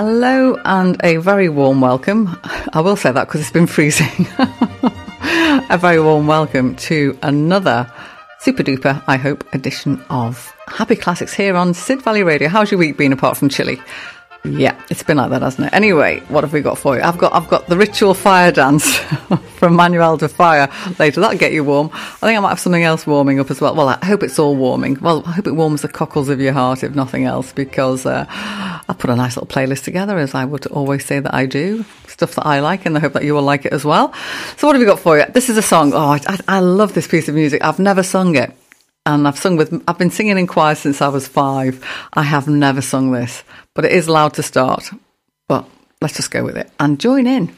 [0.00, 2.38] Hello and a very warm welcome.
[2.72, 4.28] I will say that because it's been freezing.
[4.38, 7.92] a very warm welcome to another
[8.38, 12.48] super duper, I hope, edition of Happy Classics here on Sid Valley Radio.
[12.48, 13.82] How's your week been apart from chilly?
[14.44, 15.74] Yeah, it's been like that, hasn't it?
[15.74, 17.02] Anyway, what have we got for you?
[17.02, 18.98] I've got I've got the ritual fire dance
[19.56, 21.20] from Manuel de Falla later.
[21.20, 21.90] That'll get you warm.
[21.92, 23.74] I think I might have something else warming up as well.
[23.74, 24.98] Well, I hope it's all warming.
[25.00, 28.26] Well, I hope it warms the cockles of your heart, if nothing else, because uh,
[28.88, 31.84] I put a nice little playlist together, as I would always say that I do.
[32.06, 34.14] Stuff that I like, and I hope that you will like it as well.
[34.56, 35.26] So, what have we got for you?
[35.32, 35.92] This is a song.
[35.92, 37.62] Oh, I, I love this piece of music.
[37.62, 38.52] I've never sung it
[39.08, 41.82] and I've sung with, I've been singing in choir since I was five.
[42.12, 43.42] I have never sung this,
[43.74, 44.90] but it is loud to start.
[45.48, 45.66] But
[46.02, 47.56] let's just go with it and join in.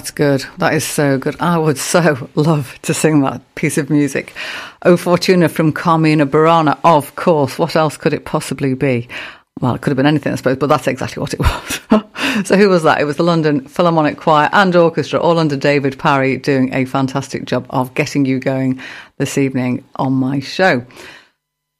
[0.00, 0.46] That's good.
[0.56, 1.36] That is so good.
[1.40, 4.32] I would so love to sing that piece of music.
[4.82, 7.58] O Fortuna from Carmina Burana, of course.
[7.58, 9.08] What else could it possibly be?
[9.60, 12.46] Well, it could have been anything, I suppose, but that's exactly what it was.
[12.48, 12.98] so, who was that?
[12.98, 17.44] It was the London Philharmonic Choir and Orchestra, all under David Parry, doing a fantastic
[17.44, 18.80] job of getting you going
[19.18, 20.86] this evening on my show.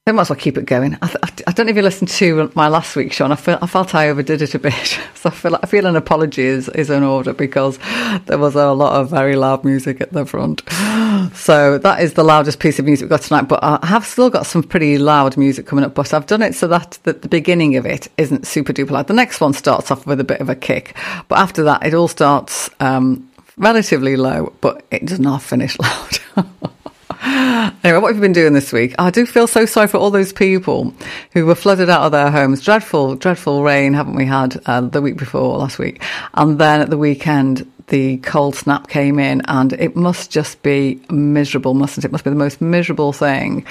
[0.06, 0.96] I might as well keep it going.
[1.02, 3.30] I, th- I, don't know if you listened to my last week, Sean.
[3.30, 4.98] I, feel, I felt I overdid it a bit.
[5.20, 7.78] So I feel, I feel an apology is, is in order because
[8.24, 10.62] there was a lot of very loud music at the front.
[11.34, 13.42] So that is the loudest piece of music we've got tonight.
[13.42, 16.54] But I have still got some pretty loud music coming up, but I've done it
[16.54, 19.06] so that the, the beginning of it isn't super duper loud.
[19.06, 20.96] The next one starts off with a bit of a kick,
[21.28, 25.78] but after that, it all starts um, relatively low, but it does not finish
[26.36, 26.79] loud.
[27.22, 28.94] Anyway, what have you been doing this week?
[28.98, 30.94] I do feel so sorry for all those people
[31.32, 32.62] who were flooded out of their homes.
[32.62, 36.02] Dreadful, dreadful rain, haven't we had uh, the week before, last week?
[36.34, 41.00] And then at the weekend, the cold snap came in, and it must just be
[41.10, 42.08] miserable, mustn't it?
[42.08, 43.64] It must be the most miserable thing.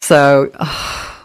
[0.00, 0.50] So,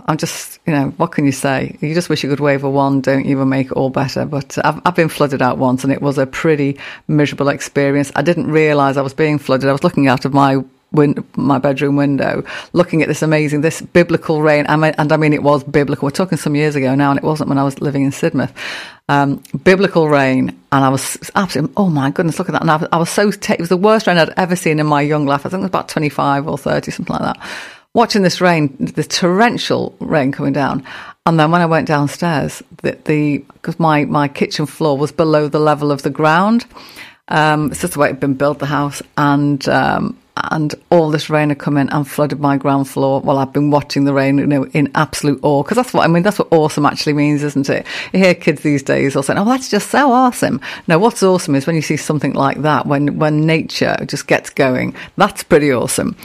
[0.08, 1.78] I'm just, you know, what can you say?
[1.82, 4.26] You just wish you could wave a wand, don't and make it all better.
[4.26, 6.78] But I've, I've been flooded out once, and it was a pretty
[7.08, 8.12] miserable experience.
[8.16, 9.68] I didn't realise I was being flooded.
[9.68, 10.64] I was looking out of my
[10.96, 12.44] win- my bedroom window,
[12.74, 14.66] looking at this amazing, this biblical rain.
[14.68, 16.06] I mean, and I mean, it was biblical.
[16.08, 18.54] We're talking some years ago now, and it wasn't when I was living in Sidmouth.
[19.08, 22.62] Um, biblical rain, and I was absolutely, oh my goodness, look at that.
[22.62, 24.80] And I was, I was so, t- it was the worst rain I'd ever seen
[24.80, 25.46] in my young life.
[25.46, 27.50] I think it was about 25 or 30, something like that.
[27.94, 30.84] Watching this rain, the torrential rain coming down.
[31.26, 35.48] And then when I went downstairs, the, the, cause my, my kitchen floor was below
[35.48, 36.66] the level of the ground.
[37.30, 39.02] Um, it's just the way it'd been built, the house.
[39.18, 43.22] And, um, and all this rain had come in and flooded my ground floor.
[43.22, 46.08] Well, I've been watching the rain, you know, in absolute awe because that's what I
[46.08, 46.24] mean.
[46.24, 47.86] That's what awesome actually means, isn't it?
[48.14, 51.56] You hear kids these days all saying, "Oh, that's just so awesome." No, what's awesome
[51.56, 54.96] is when you see something like that, when when nature just gets going.
[55.18, 56.16] That's pretty awesome.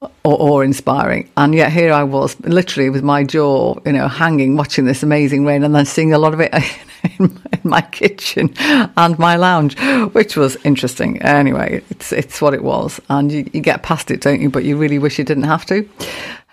[0.00, 0.10] Or,
[0.40, 1.28] or, inspiring.
[1.36, 5.44] And yet here I was, literally with my jaw, you know, hanging, watching this amazing
[5.44, 6.54] rain, and then seeing a lot of it
[7.18, 9.76] in, my kitchen and my lounge,
[10.12, 11.20] which was interesting.
[11.22, 14.50] Anyway, it's it's what it was, and you, you get past it, don't you?
[14.50, 15.88] But you really wish you didn't have to.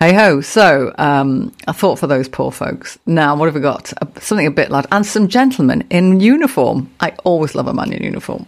[0.00, 0.40] Hey ho!
[0.40, 2.98] So um, I thought for those poor folks.
[3.06, 3.92] Now what have we got?
[4.20, 6.90] Something a bit like and some gentlemen in uniform.
[6.98, 8.46] I always love a man in uniform.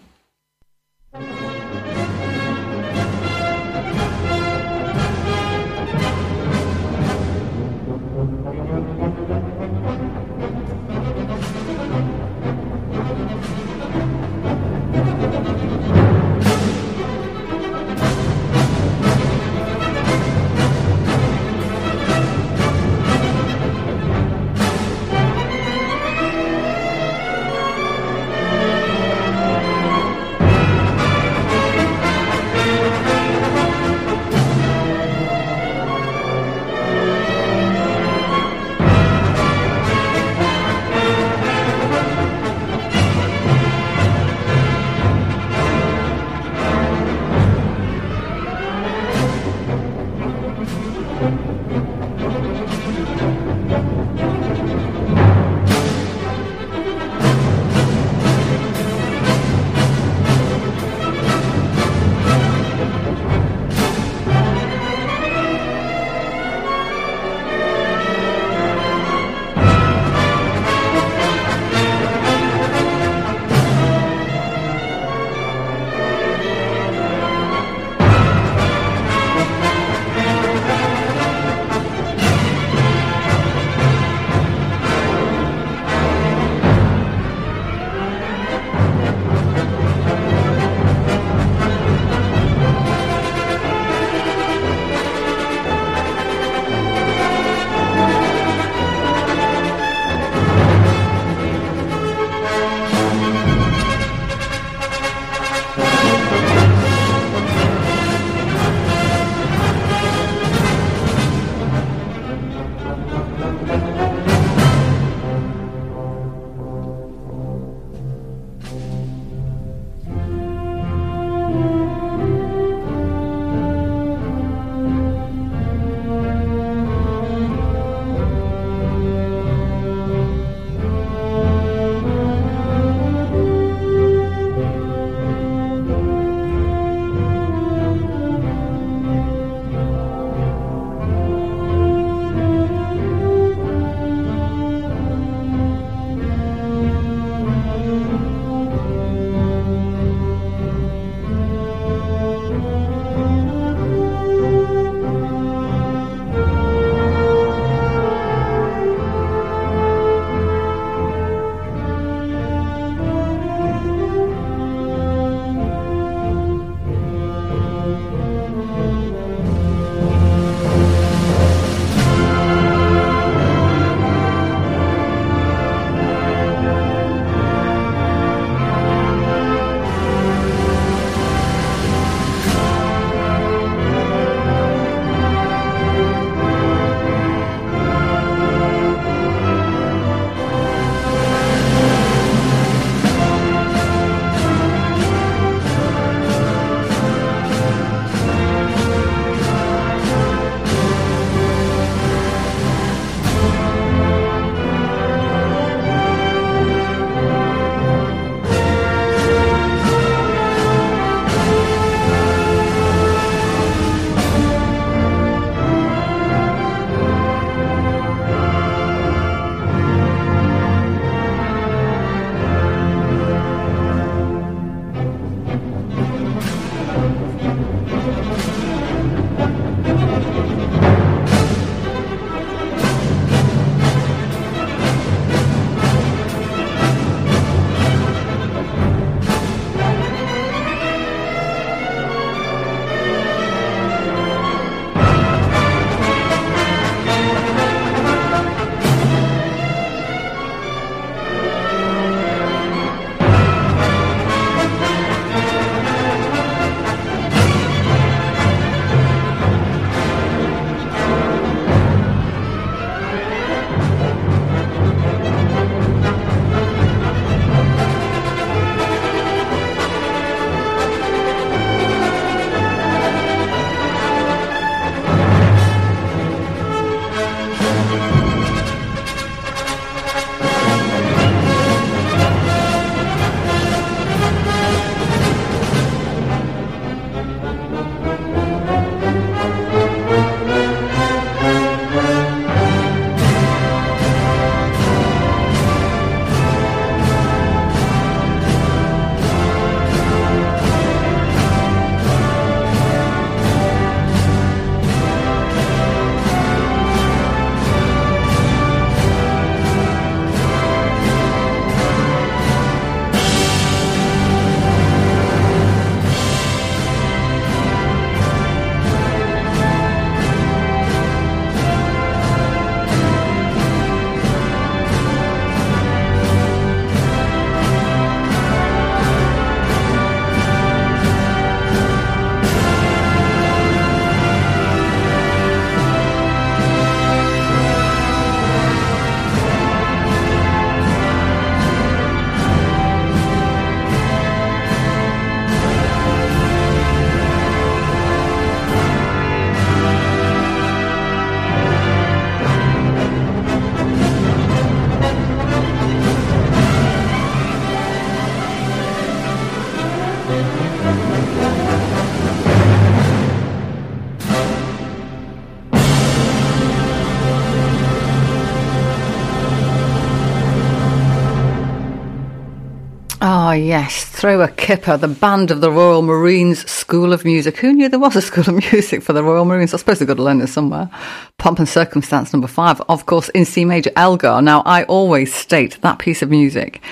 [373.59, 377.57] Yes, Throw a Kipper, the band of the Royal Marines School of Music.
[377.57, 379.75] Who knew there was a School of Music for the Royal Marines?
[379.75, 380.91] I suppose they've got to learn this somewhere.
[381.39, 384.41] Pomp and Circumstance number five, of course, in C major, Elgar.
[384.43, 386.83] Now, I always state that piece of music.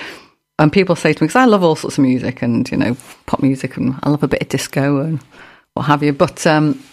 [0.59, 2.97] And people say to me, because I love all sorts of music and, you know,
[3.27, 5.19] pop music and I love a bit of disco and
[5.73, 6.13] what have you.
[6.13, 6.83] But, um,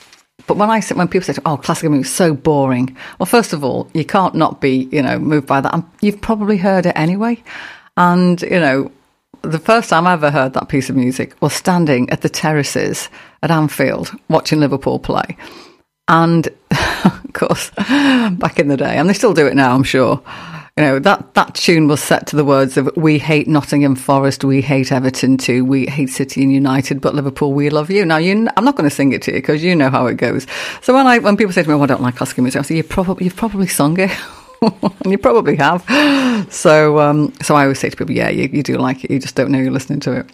[0.47, 3.53] but when I say, when people say, "Oh, classical music is so boring," well, first
[3.53, 5.83] of all, you can't not be, you know, moved by that.
[6.03, 7.43] You've probably heard it anyway,
[7.97, 8.91] and you know,
[9.45, 13.09] the first time I ever heard that piece of music was standing at the terraces
[13.43, 15.37] at Anfield watching Liverpool play.
[16.09, 16.47] And
[17.05, 20.23] of course, back in the day, and they still do it now, I'm sure.
[20.77, 24.43] You know, that, that tune was set to the words of We hate Nottingham Forest,
[24.43, 28.05] we hate Everton too, we hate City and United, but Liverpool, we love you.
[28.05, 30.17] Now, you, I'm not going to sing it to you because you know how it
[30.17, 30.49] goes.
[30.83, 32.63] So when I, when people say to me, oh, I don't like classical music, I
[32.63, 34.11] say, you probably, you've probably sung it.
[34.63, 35.85] and you probably have.
[36.53, 39.11] So, um, so I always say to people, yeah, you, you do like it.
[39.11, 40.31] You just don't know you're listening to it.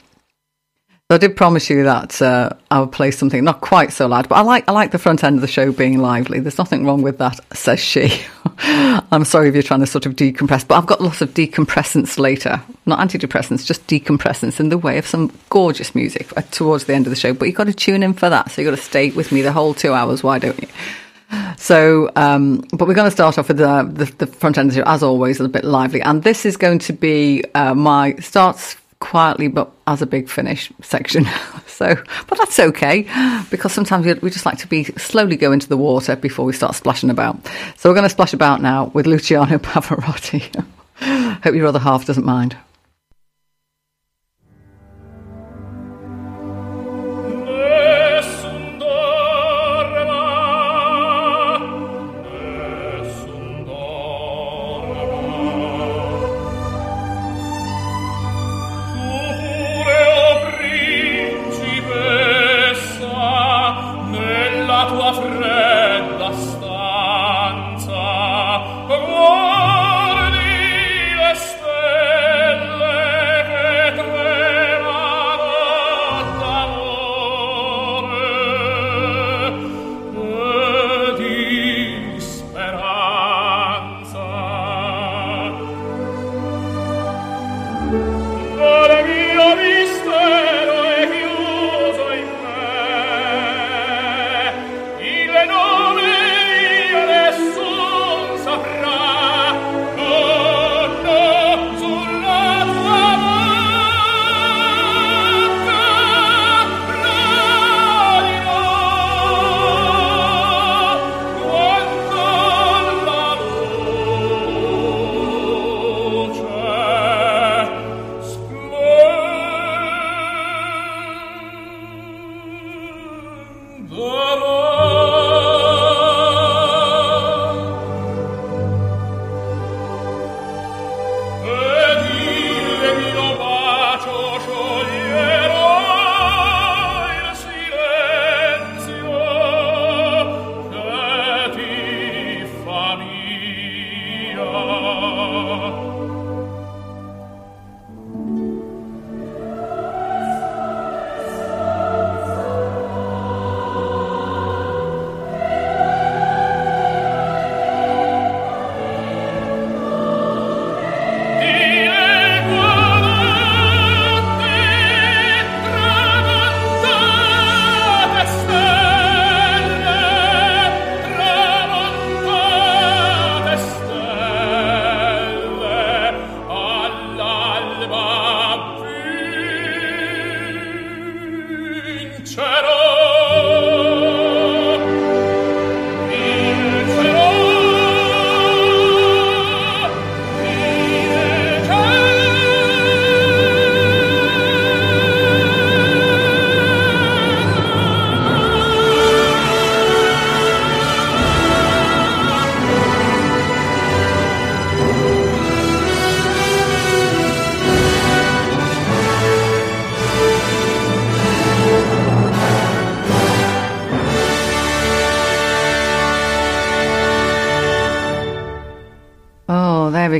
[1.10, 4.28] So I did promise you that uh, I would play something not quite so loud,
[4.28, 6.38] but I like I like the front end of the show being lively.
[6.38, 8.22] There's nothing wrong with that, says she.
[8.58, 12.16] I'm sorry if you're trying to sort of decompress, but I've got lots of decompressants
[12.16, 17.08] later, not antidepressants, just decompressants in the way of some gorgeous music towards the end
[17.08, 17.34] of the show.
[17.34, 19.42] But you've got to tune in for that, so you've got to stay with me
[19.42, 20.22] the whole two hours.
[20.22, 20.68] Why don't you?
[21.56, 25.02] So, um, but we're going to start off with the, the, the front end, as
[25.02, 26.00] always, a bit lively.
[26.02, 30.72] And this is going to be uh, my starts quietly, but as a big finish
[30.82, 31.26] section.
[31.66, 31.96] so,
[32.28, 33.08] but that's okay
[33.50, 36.52] because sometimes we, we just like to be slowly go into the water before we
[36.52, 37.36] start splashing about.
[37.76, 40.64] So we're going to splash about now with Luciano Pavarotti.
[41.42, 42.56] Hope your other half doesn't mind.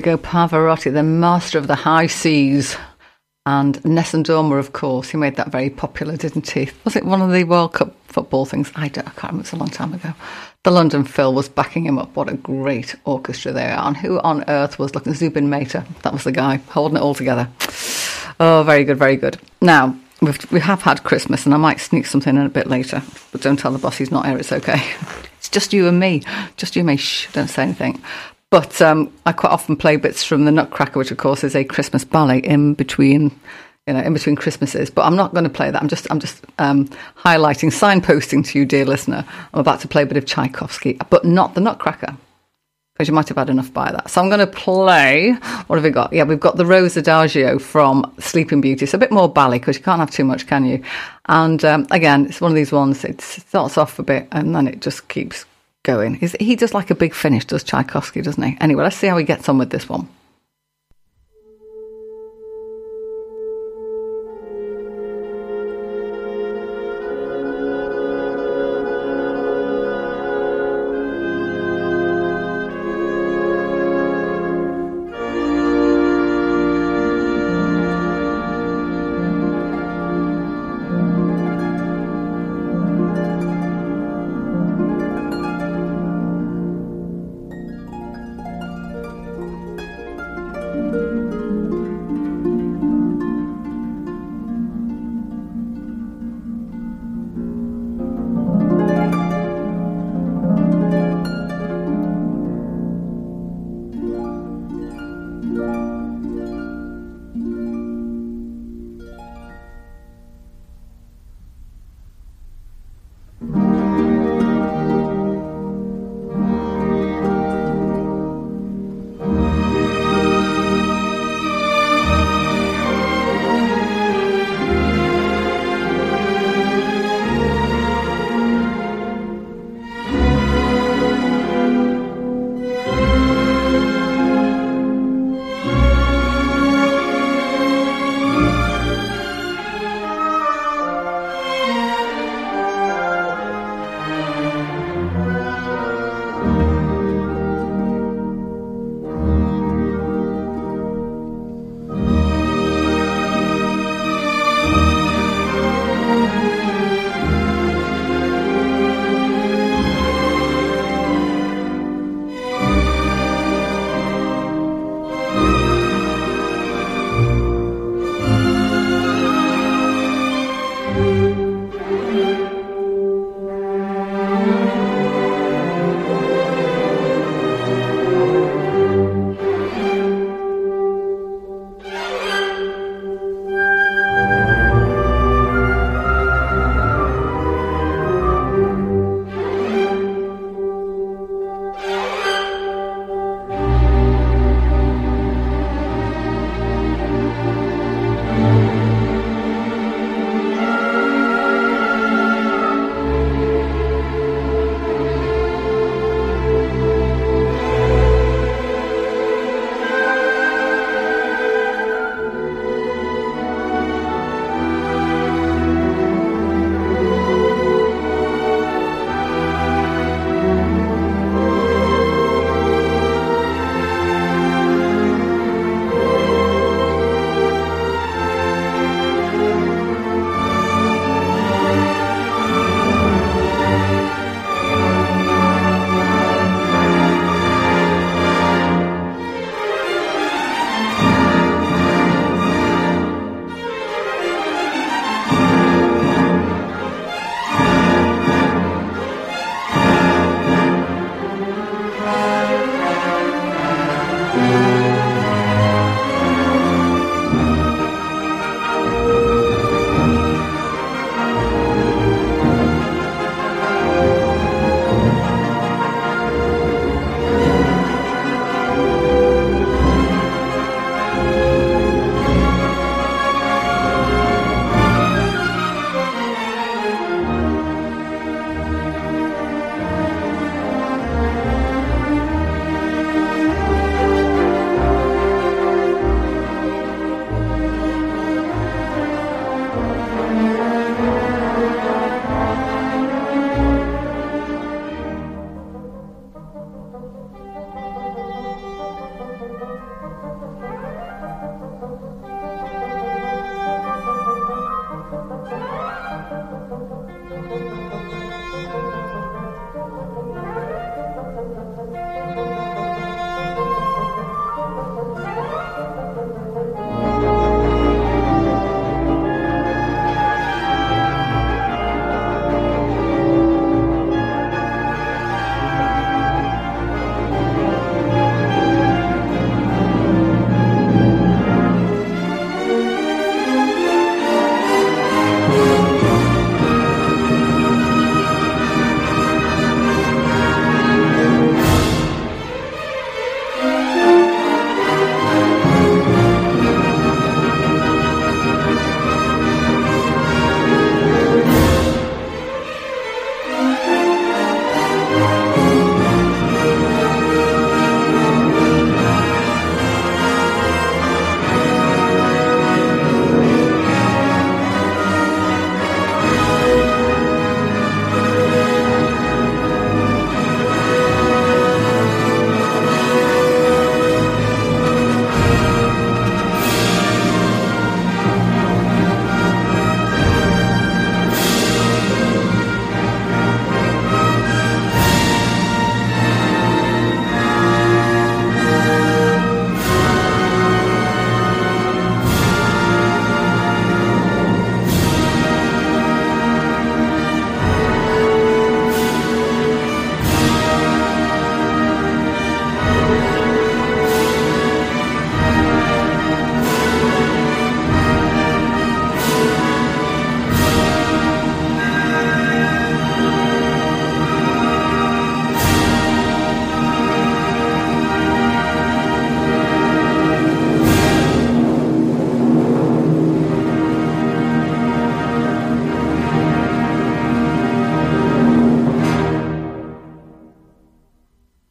[0.01, 2.77] Go, Pavarotti, the master of the high Cs.
[3.47, 6.71] And Nessun Dorma, of course, he made that very popular, didn't he?
[6.85, 8.71] Was it one of the World Cup football things?
[8.77, 10.13] I, don't, I can't remember, it's a long time ago.
[10.63, 12.15] The London Phil was backing him up.
[12.15, 13.87] What a great orchestra they are.
[13.87, 15.15] And who on earth was looking?
[15.15, 17.49] Zubin Mehta, that was the guy holding it all together.
[18.39, 19.39] Oh, very good, very good.
[19.61, 23.03] Now, we've, we have had Christmas, and I might sneak something in a bit later,
[23.33, 24.83] but don't tell the boss he's not here, it's okay.
[25.39, 26.23] it's just you and me.
[26.57, 26.97] Just you and me.
[26.97, 28.03] Shh, don't say anything.
[28.51, 31.65] But um, I quite often play bits from the Nutcracker, which of course is a
[31.65, 33.31] Christmas ballet in between,
[33.87, 34.91] you know, in between Christmases.
[34.91, 35.81] But I'm not going to play that.
[35.81, 36.87] I'm just, I'm just um,
[37.17, 39.25] highlighting, signposting to you, dear listener.
[39.55, 42.17] I'm about to play a bit of Tchaikovsky, but not the Nutcracker
[43.01, 44.11] because you might have had enough by that.
[44.11, 45.31] So I'm going to play.
[45.69, 46.13] What have we got?
[46.13, 48.85] Yeah, we've got the Rose Adagio from Sleeping Beauty.
[48.85, 50.83] It's a bit more ballet because you can't have too much, can you?
[51.25, 53.03] And um, again, it's one of these ones.
[53.03, 55.47] It starts off a bit and then it just keeps
[55.83, 56.17] going.
[56.21, 58.57] Is he does like a big finish, does Tchaikovsky, doesn't he?
[58.61, 60.09] Anyway, let's see how he gets on with this one.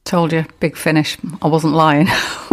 [0.10, 1.20] Told you, big finish.
[1.40, 2.08] I wasn't lying.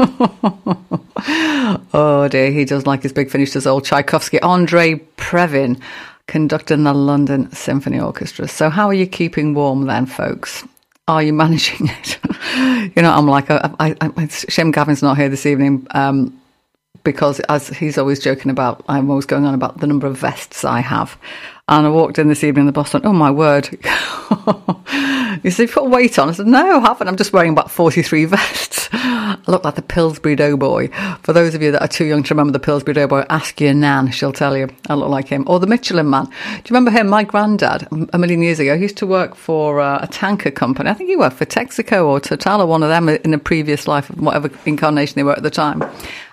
[1.95, 4.38] oh dear, he does like his big finish, does old Tchaikovsky.
[4.42, 5.81] Andre Previn,
[6.27, 8.47] conducting the London Symphony Orchestra.
[8.47, 10.64] So, how are you keeping warm then, folks?
[11.09, 12.19] Are you managing it?
[12.95, 15.87] you know, I'm like, I, I, I, shame Gavin's not here this evening.
[15.92, 16.38] Um,
[17.05, 20.62] because as he's always joking about, I'm always going on about the number of vests
[20.62, 21.16] I have.
[21.68, 23.66] And I walked in this evening the boss went, Oh my word.
[25.42, 26.29] he said, You put weight on?
[26.29, 27.09] I said, No, I haven't.
[27.09, 28.88] I'm just wearing about 43 vests.
[28.92, 30.90] I look like the Pillsbury Doughboy.
[31.22, 33.74] For those of you that are too young to remember the Pillsbury Doughboy, ask your
[33.74, 34.12] nan.
[34.12, 34.68] She'll tell you.
[34.88, 35.42] I look like him.
[35.48, 36.26] Or the Michelin Man.
[36.26, 37.09] Do you remember him?
[37.09, 40.88] My granddad, a million years ago, he used to work for uh, a tanker company.
[40.88, 43.88] I think he worked for Texaco or Total or one of them in a previous
[43.88, 45.83] life, whatever incarnation they were at the time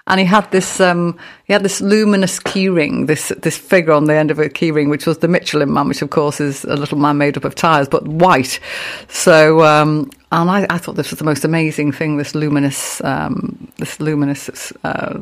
[0.08, 4.16] and he had this um, he had this luminous keyring, this this figure on the
[4.16, 6.98] end of a keyring, which was the Michelin Man, which of course is a little
[6.98, 8.60] man made up of tires, but white.
[9.08, 12.18] So, um, and I, I, thought this was the most amazing thing.
[12.18, 14.74] This luminous, um, this luminous.
[14.84, 15.20] Uh,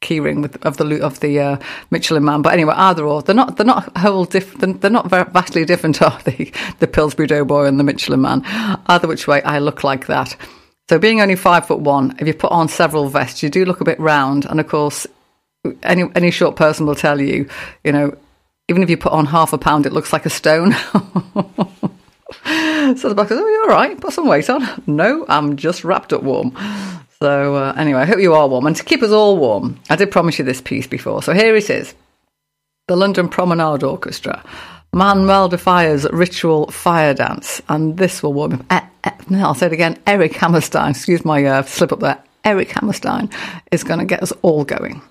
[0.00, 1.56] keyring with, of the of the uh,
[1.90, 4.82] Michelin Man, but anyway, either or, they're not they're not whole different.
[4.82, 6.52] They're not vastly different, are they?
[6.80, 8.42] The Pillsbury Doughboy and the Michelin Man.
[8.86, 10.36] Either which way, I look like that.
[10.88, 13.80] So, being only five foot one, if you put on several vests, you do look
[13.80, 14.44] a bit round.
[14.44, 15.06] And of course,
[15.82, 17.48] any any short person will tell you,
[17.82, 18.16] you know,
[18.68, 20.72] even if you put on half a pound, it looks like a stone.
[22.94, 24.00] so the box says, "Oh, you're all right.
[24.00, 26.56] Put some weight on." No, I'm just wrapped up warm.
[27.20, 28.66] So uh, anyway, I hope you are warm.
[28.66, 31.22] And to keep us all warm, I did promise you this piece before.
[31.22, 31.94] So here it is:
[32.88, 34.44] the London Promenade Orchestra.
[34.94, 38.64] Manuel de Falla's ritual fire dance, and this will warm up.
[38.70, 39.98] Eh, eh, I'll say it again.
[40.06, 42.22] Eric Hammerstein, excuse my uh, slip up there.
[42.44, 43.28] Eric Hammerstein
[43.72, 45.02] is going to get us all going.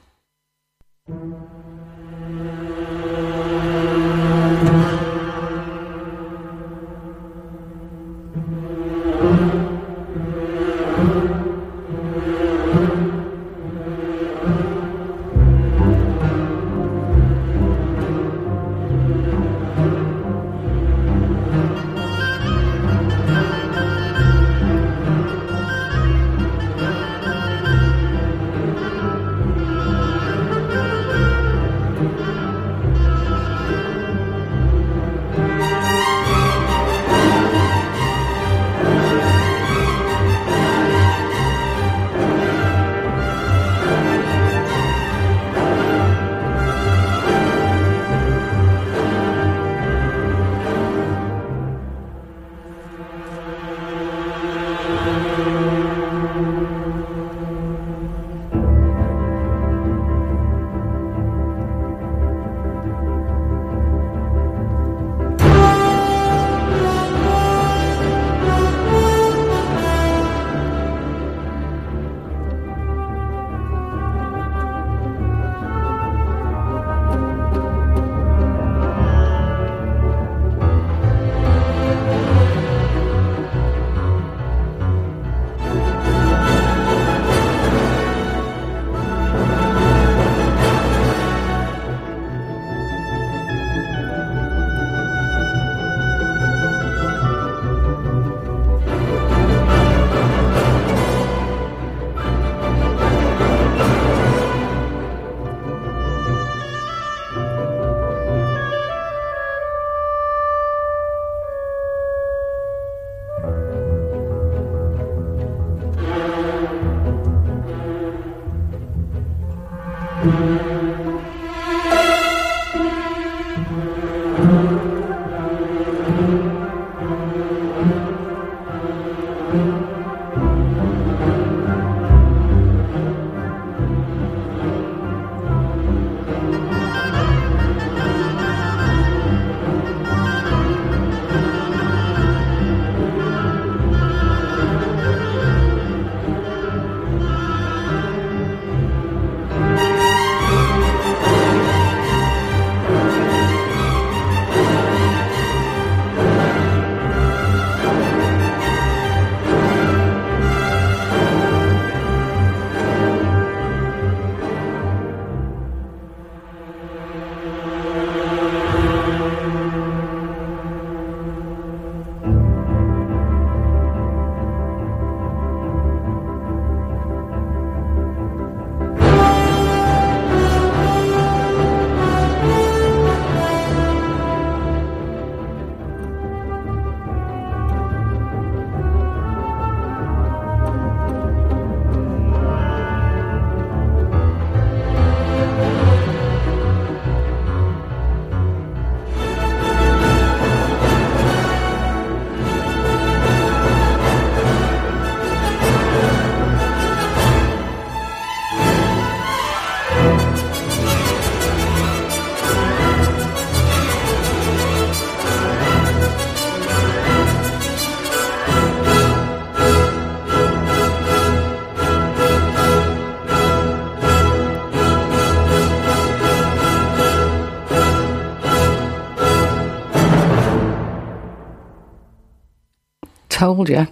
[233.44, 233.86] Told you.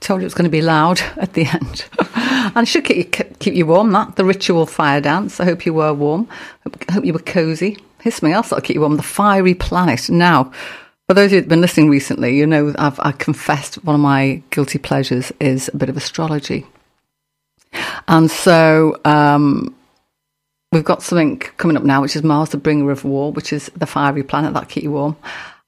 [0.00, 1.86] Told you it's going to be loud at the end.
[2.54, 4.16] and it should keep you, keep you warm, that.
[4.16, 5.40] The ritual fire dance.
[5.40, 6.28] I hope you were warm.
[6.66, 7.78] I hope you were cosy.
[8.02, 8.98] Here's something else that'll keep you warm.
[8.98, 10.10] The fiery planet.
[10.10, 10.52] Now,
[11.06, 14.78] for those who've been listening recently, you know I've I confessed one of my guilty
[14.78, 16.66] pleasures is a bit of astrology.
[18.06, 19.74] And so um,
[20.72, 23.70] we've got something coming up now, which is Mars, the bringer of war, which is
[23.74, 25.16] the fiery planet that keep you warm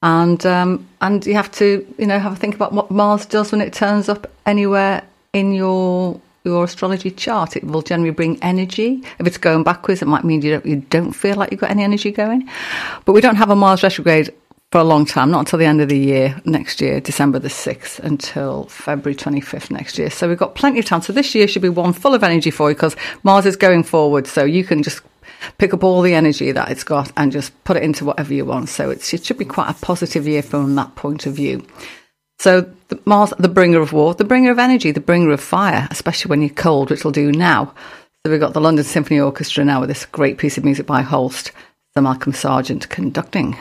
[0.02, 3.52] and um, and you have to you know have a think about what Mars does
[3.52, 7.56] when it turns up anywhere in your your astrology chart.
[7.56, 9.02] It will generally bring energy.
[9.18, 11.70] If it's going backwards, it might mean you don't you don't feel like you've got
[11.70, 12.48] any energy going.
[13.04, 14.32] But we don't have a Mars retrograde
[14.72, 17.48] for a long time, not until the end of the year next year, December the
[17.48, 20.10] 6th, until February 25th next year.
[20.10, 21.02] So we've got plenty of time.
[21.02, 23.84] So this year should be one full of energy for you because Mars is going
[23.84, 24.26] forward.
[24.26, 25.02] So you can just
[25.58, 28.44] pick up all the energy that it's got and just put it into whatever you
[28.44, 28.68] want.
[28.68, 31.66] So it should be quite a positive year from that point of view.
[32.38, 35.88] So the Mars, the bringer of war, the bringer of energy, the bringer of fire,
[35.90, 37.74] especially when you're cold, which will do now.
[38.24, 41.02] So we've got the London Symphony Orchestra now with this great piece of music by
[41.02, 41.52] Holst,
[41.94, 43.56] Sir Malcolm Sargent conducting.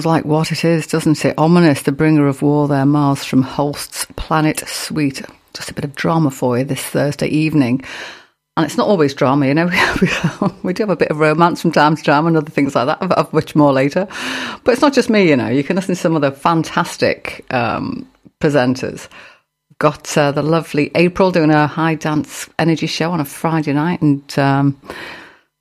[0.00, 1.34] Sounds like what it is, doesn't it?
[1.36, 5.20] Ominous, the bringer of war there, Mars from Holst's Planet Suite.
[5.54, 7.84] Just a bit of drama for you this Thursday evening.
[8.56, 9.66] And it's not always drama, you know.
[10.62, 12.86] we do have a bit of romance from time to time and other things like
[12.86, 14.08] that, of, which more later.
[14.64, 15.48] But it's not just me, you know.
[15.48, 18.08] You can listen to some of the fantastic um,
[18.40, 19.06] presenters.
[19.80, 24.00] Got uh, the lovely April doing a high dance energy show on a Friday night,
[24.00, 24.80] and um,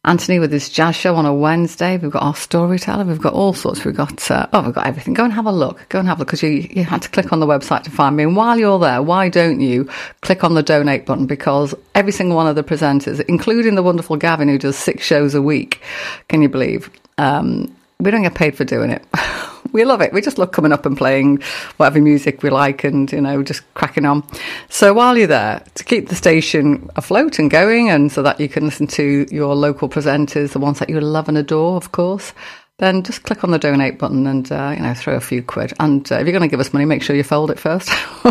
[0.06, 1.98] Anthony with his jazz show on a Wednesday.
[1.98, 3.04] We've got our storyteller.
[3.04, 3.84] We've got all sorts.
[3.84, 5.14] We've got uh, oh, we've got everything.
[5.14, 5.88] Go and have a look.
[5.90, 7.92] Go and have a look because you you had to click on the website to
[7.92, 8.24] find me.
[8.24, 9.90] And while you're there, why don't you
[10.22, 11.26] click on the donate button?
[11.26, 15.36] Because every single one of the presenters, including the wonderful Gavin who does six shows
[15.36, 15.82] a week,
[16.30, 16.90] can you believe?
[17.18, 19.06] Um, we don't get paid for doing it.
[19.72, 20.14] we love it.
[20.14, 21.42] We just love coming up and playing
[21.78, 24.24] whatever music we like and, you know, just cracking on.
[24.70, 28.50] So while you're there, to keep the station afloat and going and so that you
[28.50, 32.34] can listen to your local presenters, the ones that you love and adore, of course,
[32.80, 35.74] then just click on the donate button and, uh, you know, throw a few quid.
[35.80, 37.90] And uh, if you're going to give us money, make sure you fold it first.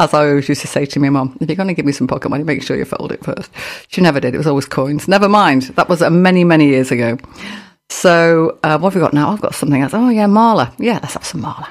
[0.00, 1.92] As I always used to say to my mum, if you're going to give me
[1.92, 3.50] some pocket money, make sure you fold it first.
[3.88, 4.34] She never did.
[4.34, 5.06] It was always coins.
[5.06, 5.62] Never mind.
[5.76, 7.18] That was many, many years ago.
[7.90, 9.30] So, uh, what have we got now?
[9.30, 9.94] I've got something else.
[9.94, 10.70] Oh, yeah, Mahler.
[10.78, 11.68] Yeah, let's have some Mahler.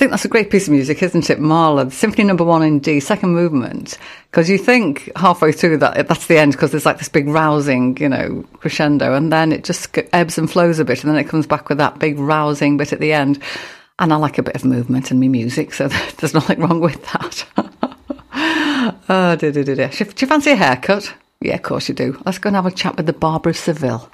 [0.00, 1.38] Think that's a great piece of music, isn't it?
[1.38, 3.98] Mahler, Symphony Number One in D, second movement.
[4.30, 7.98] Because you think halfway through that that's the end, because there's like this big rousing,
[7.98, 11.28] you know, crescendo, and then it just ebbs and flows a bit, and then it
[11.28, 13.42] comes back with that big rousing bit at the end.
[13.98, 17.04] And I like a bit of movement in my music, so there's nothing wrong with
[17.12, 17.44] that.
[19.10, 19.88] oh, dear, dear, dear.
[19.88, 21.12] Do you fancy a haircut?
[21.42, 22.18] Yeah, of course you do.
[22.24, 24.10] Let's go and have a chat with the Barber of Seville.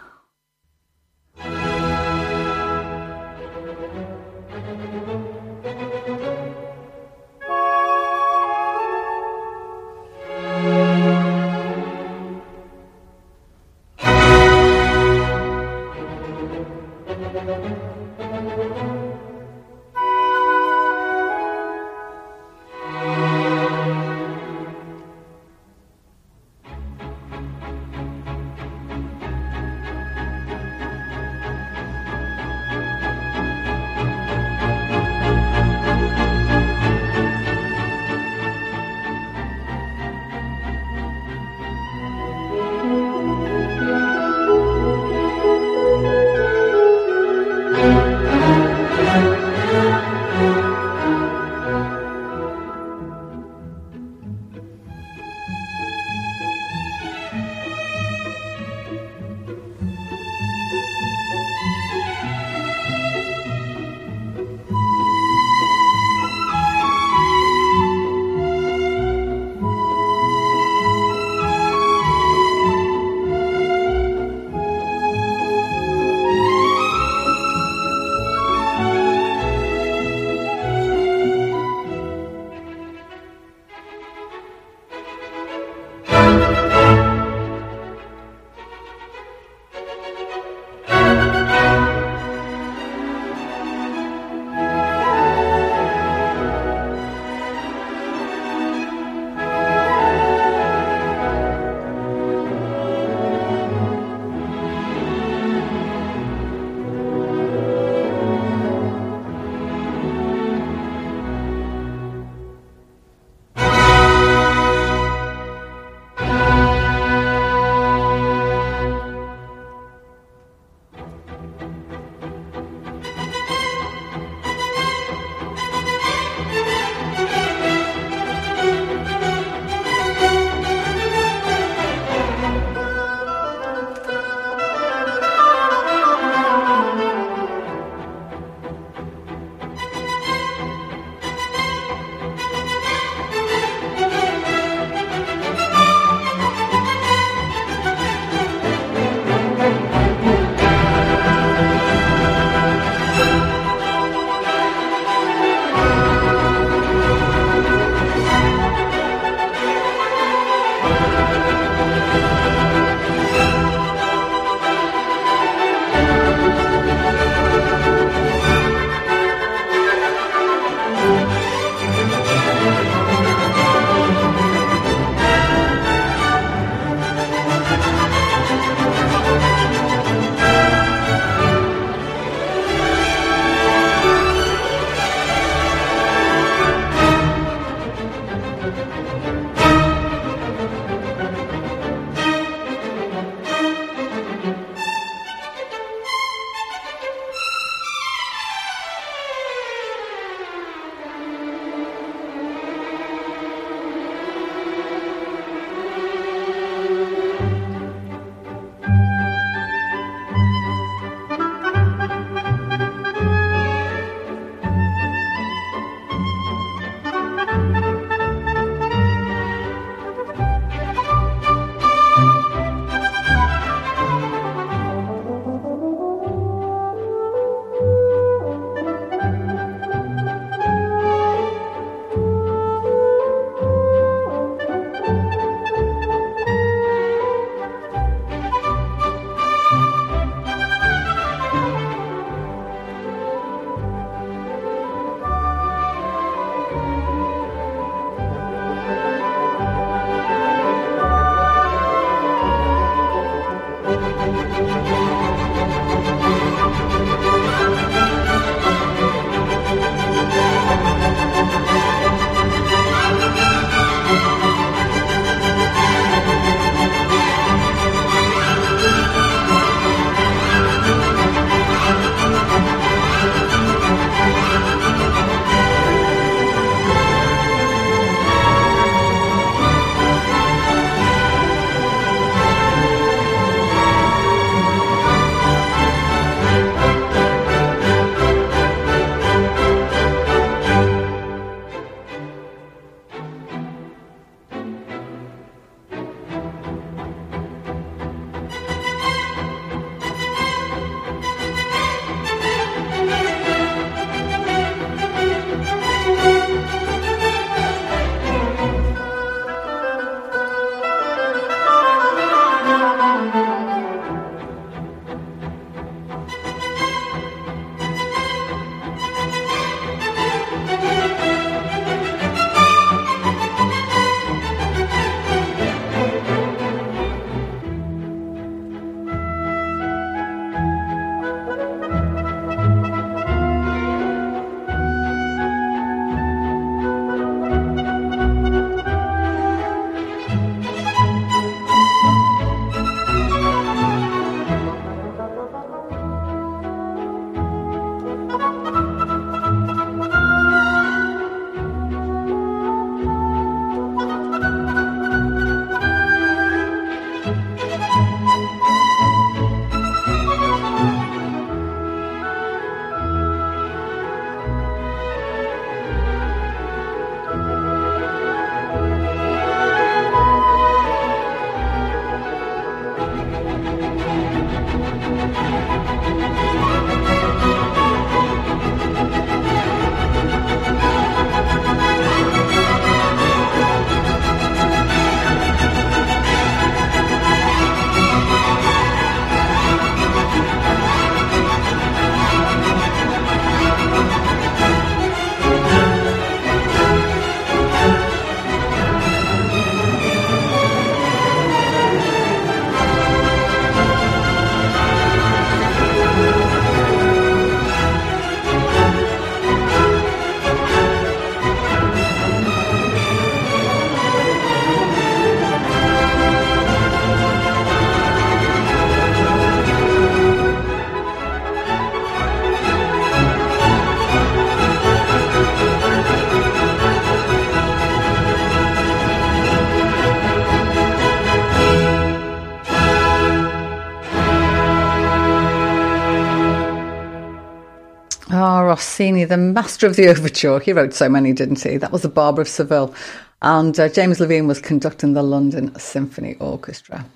[439.15, 440.59] The master of the overture.
[440.59, 441.77] He wrote so many, didn't he?
[441.77, 442.95] That was the Barber of Seville.
[443.41, 447.07] And uh, James Levine was conducting the London Symphony Orchestra.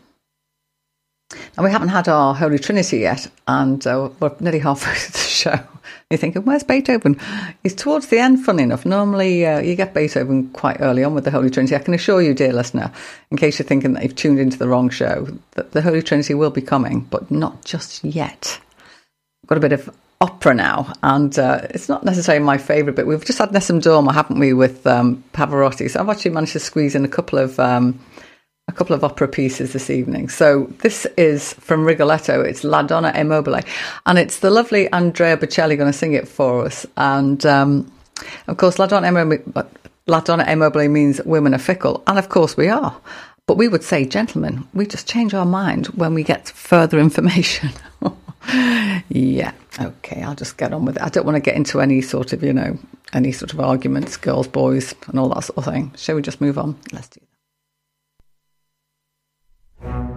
[1.57, 5.19] Now, we haven't had our Holy Trinity yet, and uh, we're nearly halfway through the
[5.19, 5.61] show.
[6.11, 7.21] You're thinking, where's Beethoven?
[7.63, 8.85] He's towards the end, funny enough.
[8.85, 11.77] Normally, uh, you get Beethoven quite early on with the Holy Trinity.
[11.77, 12.93] I can assure you, dear listener,
[13.31, 16.35] in case you're thinking that you've tuned into the wrong show, that the Holy Trinity
[16.35, 18.61] will be coming, but not just yet.
[19.47, 19.91] Got a bit of
[20.21, 24.13] opera now, and uh, it's not necessarily my favourite, but we've just had Nessun Dorma,
[24.13, 25.91] haven't we, with um, Pavarotti?
[25.91, 27.99] So I've actually managed to squeeze in a couple of um,
[28.69, 30.29] a couple of opera pieces this evening.
[30.29, 32.43] So this is from Rigoletto.
[32.43, 33.61] It's La Donna è mobile,
[34.05, 36.87] and it's the lovely Andrea Bocelli going to sing it for us.
[36.99, 37.91] And um,
[38.47, 39.65] of course, La Donna, è
[40.07, 42.95] La Donna è mobile means women are fickle, and of course we are.
[43.47, 47.71] But we would say, gentlemen, we just change our mind when we get further information.
[49.09, 51.03] yeah, okay, I'll just get on with it.
[51.03, 52.79] I don't want to get into any sort of, you know,
[53.13, 55.93] any sort of arguments, girls, boys, and all that sort of thing.
[55.97, 56.79] Shall we just move on?
[56.93, 57.21] Let's do
[59.83, 60.10] that.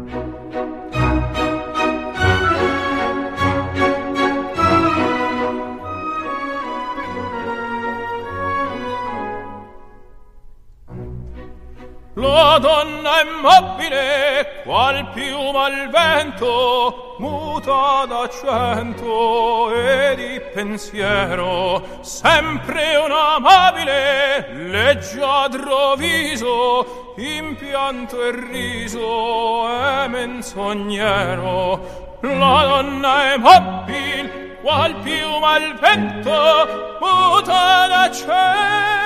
[12.23, 24.53] La donna immobile, qual piuma al vento, muta d'accento e di pensiero, sempre un amabile,
[24.53, 32.17] leggiadro viso, impianto e riso e menzognero.
[32.21, 39.03] La donna immobile, qual piuma al vento, muta d'accento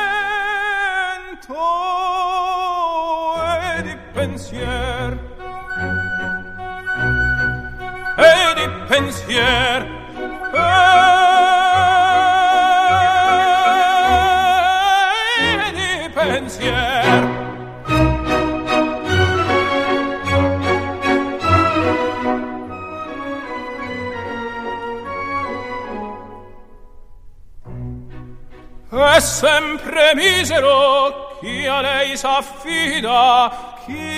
[4.18, 5.11] pensier.
[8.18, 9.82] E di pensier.
[15.53, 17.45] E di pensier.
[28.89, 33.66] È sempre misero chi a lei s'affida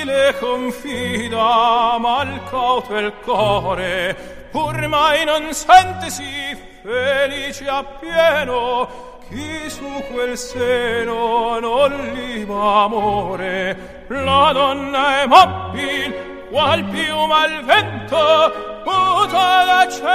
[0.03, 4.15] le confida mal cauto il core
[4.51, 14.05] pur mai non sente si felice appieno chi su quel seno non liba amore.
[14.07, 20.09] La donna è mobil qual piuma al vento muta l'accento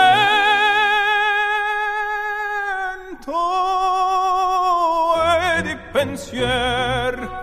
[5.57, 7.34] e di pensier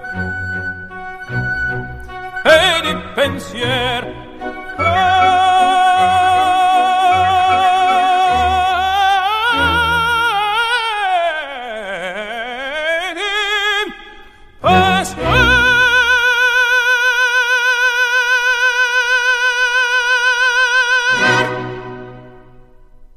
[3.16, 4.12] di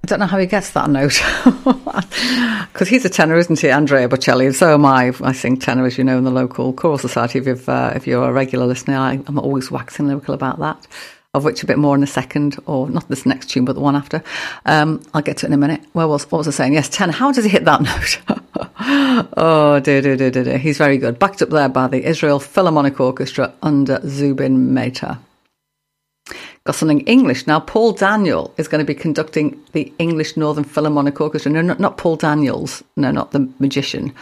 [0.05, 1.19] I don't know how he gets that note
[2.75, 4.45] because he's a tenor, isn't he, Andrea Bocelli?
[4.45, 5.15] And so am I.
[5.23, 7.39] I sing tenor, as you know, in the local choral society.
[7.39, 10.87] If, you've, uh, if you're a regular listener, I, am always waxing lyrical about that.
[11.33, 13.81] Of which a bit more in a second, or not this next tune, but the
[13.81, 14.23] one after.
[14.67, 15.81] Um, I'll get to it in a minute.
[15.95, 16.75] Well, what was, what was I saying?
[16.75, 17.15] Yes, tenor.
[17.15, 19.31] How does he hit that note?
[19.39, 20.59] oh, dear, dear, dear, dear, dear.
[20.59, 21.19] He's very good.
[21.19, 25.19] Backed up there by the Israel Philharmonic Orchestra under Zubin Mehta
[26.65, 27.47] got something English.
[27.47, 31.53] Now, Paul Daniel is going to be conducting the English Northern Philharmonic Orchestra.
[31.53, 32.83] No, not, not Paul Daniels.
[32.97, 34.15] No, not the magician.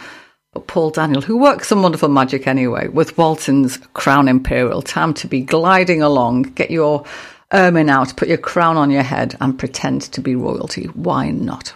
[0.53, 4.81] But Paul Daniel, who works some wonderful magic anyway, with Walton's Crown Imperial.
[4.81, 6.43] Time to be gliding along.
[6.43, 7.05] Get your
[7.53, 10.85] ermine out, put your crown on your head, and pretend to be royalty.
[10.87, 11.73] Why not?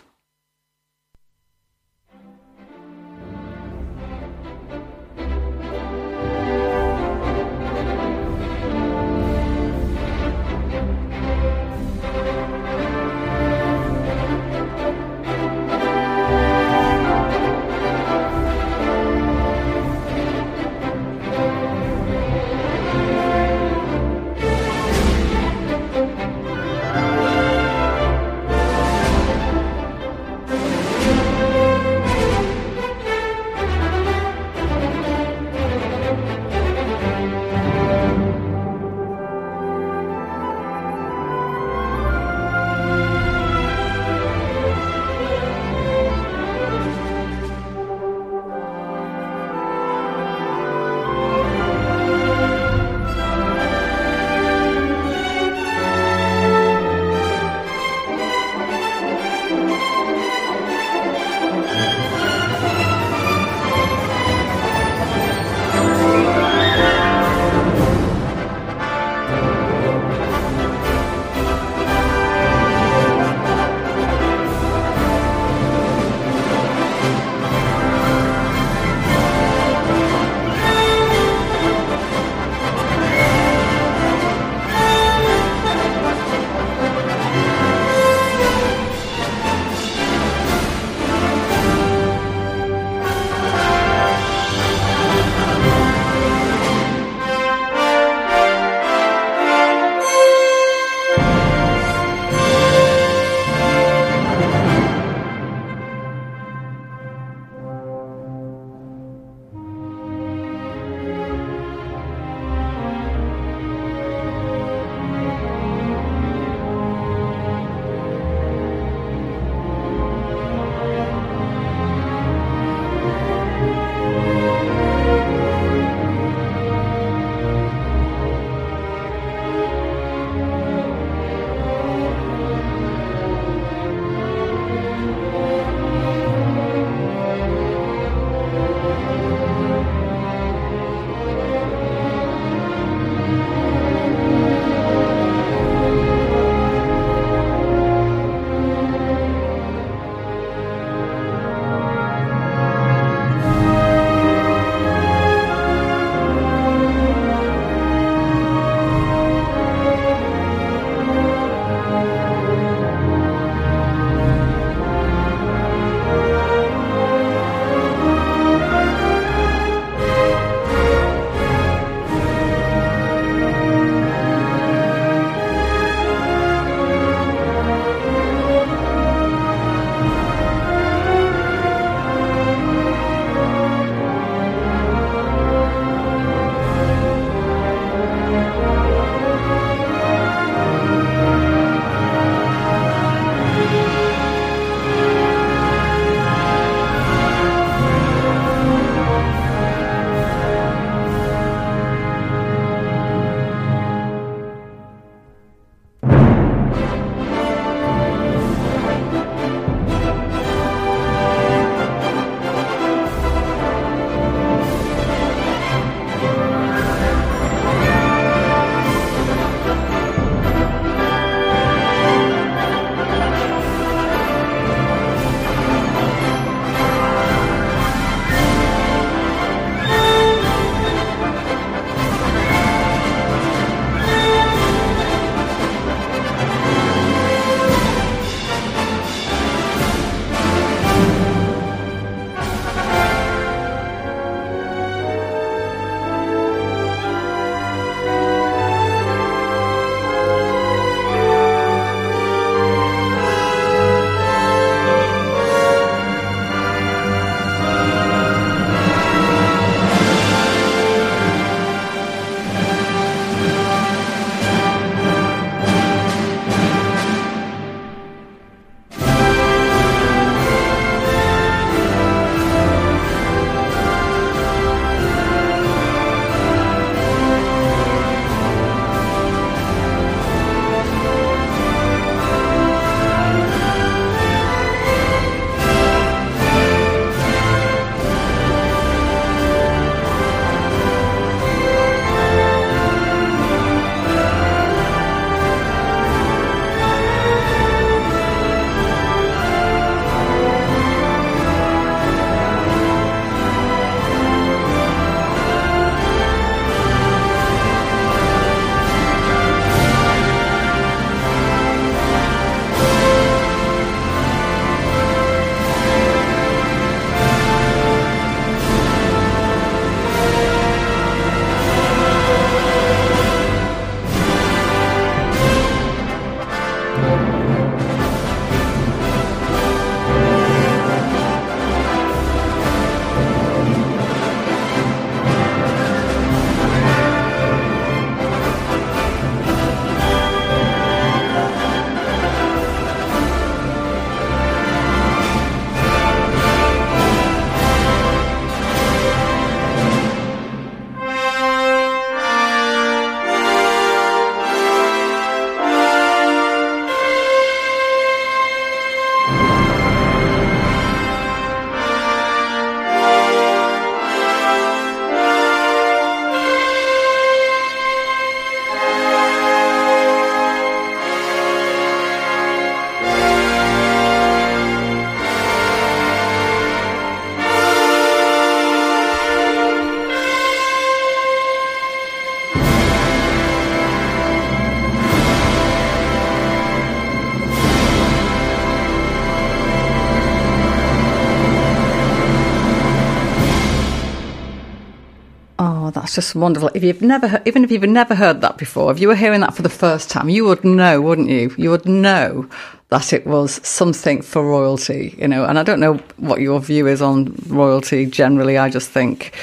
[396.17, 396.71] Just wonderful.
[396.73, 399.53] If you've never, even if you've never heard that before, if you were hearing that
[399.53, 401.53] for the first time, you would know, wouldn't you?
[401.59, 402.49] You would know
[402.89, 405.45] that it was something for royalty, you know.
[405.45, 408.57] And I don't know what your view is on royalty generally.
[408.57, 409.35] I just think,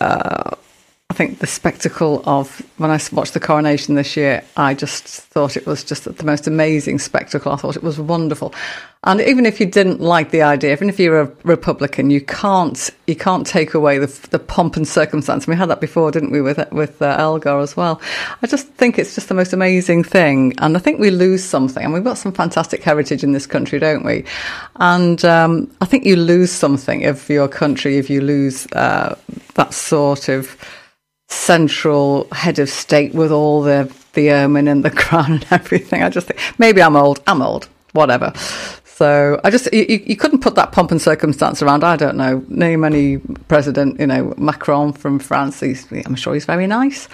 [0.00, 0.55] uh,
[1.16, 5.66] think the spectacle of when I watched the coronation this year, I just thought it
[5.66, 7.52] was just the most amazing spectacle.
[7.52, 8.54] I thought it was wonderful.
[9.04, 12.90] And even if you didn't like the idea, even if you're a Republican, you can't
[13.06, 15.46] you can't take away the, the pomp and circumstance.
[15.46, 18.00] We had that before, didn't we, with with uh, Elgar as well?
[18.42, 21.84] I just think it's just the most amazing thing, and I think we lose something.
[21.84, 24.24] And we've got some fantastic heritage in this country, don't we?
[24.76, 29.16] And um, I think you lose something of your country if you lose uh,
[29.54, 30.56] that sort of
[31.28, 36.02] central head of state with all the the ermine and the crown and everything.
[36.02, 37.20] I just think maybe I'm old.
[37.26, 37.68] I'm old.
[37.92, 38.32] Whatever.
[38.84, 41.84] So I just you, you couldn't put that pomp and circumstance around.
[41.84, 42.44] I don't know.
[42.48, 43.18] Name any
[43.48, 45.60] president, you know, Macron from France.
[45.60, 47.08] He's, I'm sure he's very nice,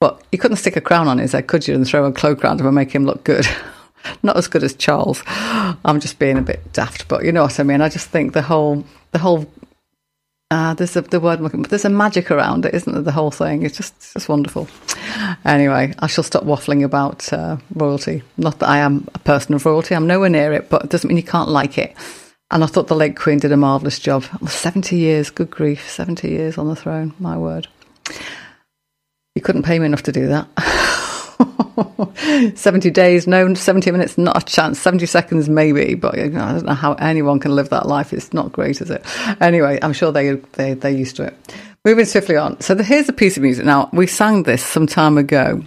[0.00, 1.76] but you couldn't stick a crown on his head, could you?
[1.76, 3.46] And throw a cloak around him and make him look good.
[4.24, 5.22] Not as good as Charles.
[5.26, 7.82] I'm just being a bit daft, but you know what I mean.
[7.82, 9.46] I just think the whole the whole
[10.50, 13.02] uh, there's a, the word there's a magic around it, isn't there?
[13.02, 13.64] The whole thing.
[13.64, 14.66] It's just it's just wonderful.
[15.44, 18.22] Anyway, I shall stop waffling about uh, royalty.
[18.38, 19.94] Not that I am a person of royalty.
[19.94, 21.94] I'm nowhere near it, but it doesn't mean you can't like it.
[22.50, 24.24] And I thought the late Queen did a marvellous job.
[24.48, 27.12] Seventy years, good grief, seventy years on the throne.
[27.18, 27.68] My word.
[29.34, 30.48] You couldn't pay me enough to do that.
[32.54, 34.80] 70 days, no, 70 minutes, not a chance.
[34.80, 38.12] 70 seconds, maybe, but you know, I don't know how anyone can live that life.
[38.12, 39.04] It's not great, is it?
[39.40, 41.56] Anyway, I'm sure they, they, they're used to it.
[41.84, 42.60] Moving swiftly on.
[42.60, 43.64] So the, here's a piece of music.
[43.64, 45.62] Now, we sang this some time ago,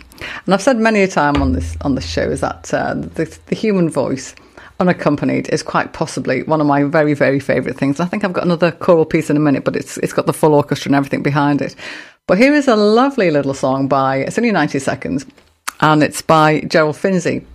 [0.46, 3.40] and I've said many a time on this, on this show is that uh, the,
[3.48, 4.36] the human voice
[4.80, 8.00] unaccompanied is quite possibly one of my very, very favourite things.
[8.00, 10.34] I think I've got another choral piece in a minute, but it's it's got the
[10.34, 11.76] full orchestra and everything behind it.
[12.28, 15.26] But here is a lovely little song by, it's only 90 seconds,
[15.82, 17.46] and it's by Gerald Finzi.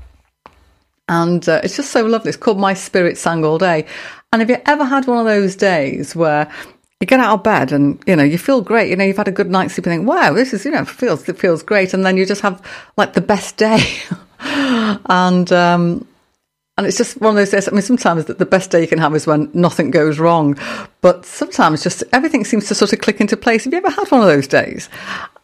[1.09, 2.31] And uh, it's just so lovely.
[2.31, 3.87] It's called My Spirit Sang All Day.
[4.33, 6.53] And have you ever had one of those days where
[7.01, 9.29] you get out of bed and you know you feel great you know you've had
[9.29, 11.93] a good night's sleep and think wow this is you know feels it feels great
[11.93, 12.63] and then you just have
[12.97, 13.85] like the best day
[14.41, 16.07] and um
[16.79, 17.69] and it's just one of those days.
[17.69, 20.59] I mean, sometimes the best day you can have is when nothing goes wrong,
[21.01, 23.65] but sometimes just everything seems to sort of click into place.
[23.65, 24.91] Have you ever had one of those days?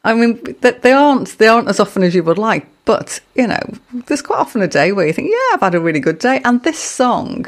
[0.04, 3.62] I mean, they aren't they aren't as often as you would like, but you know,
[4.06, 6.40] there's quite often a day where you think, yeah, I've had a really good day,
[6.44, 7.46] and this song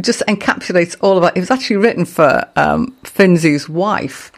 [0.00, 1.36] just encapsulates all of it.
[1.36, 4.32] It was actually written for um, Finzi's wife,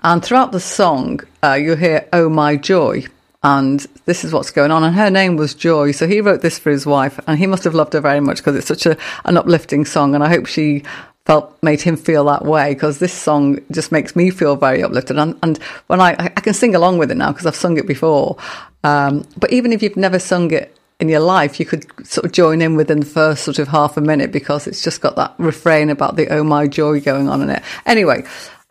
[0.00, 3.06] and throughout the song, uh, you hear "Oh My Joy."
[3.42, 4.82] and this is what's going on.
[4.82, 5.92] And her name was Joy.
[5.92, 8.38] So he wrote this for his wife, and he must have loved her very much
[8.38, 10.14] because it's such a, an uplifting song.
[10.14, 10.82] And I hope she
[11.28, 15.18] felt made him feel that way because this song just makes me feel very uplifted.
[15.18, 15.58] And, and
[15.88, 18.38] when I, I can sing along with it now because I've sung it before.
[18.82, 22.32] Um, but even if you've never sung it in your life, you could sort of
[22.32, 25.34] join in within the first sort of half a minute because it's just got that
[25.36, 27.62] refrain about the oh my joy going on in it.
[27.84, 28.24] Anyway,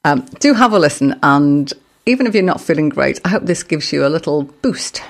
[0.03, 1.72] um, do have a listen and
[2.08, 5.03] even if you're not feeling great, I hope this gives you a little boost.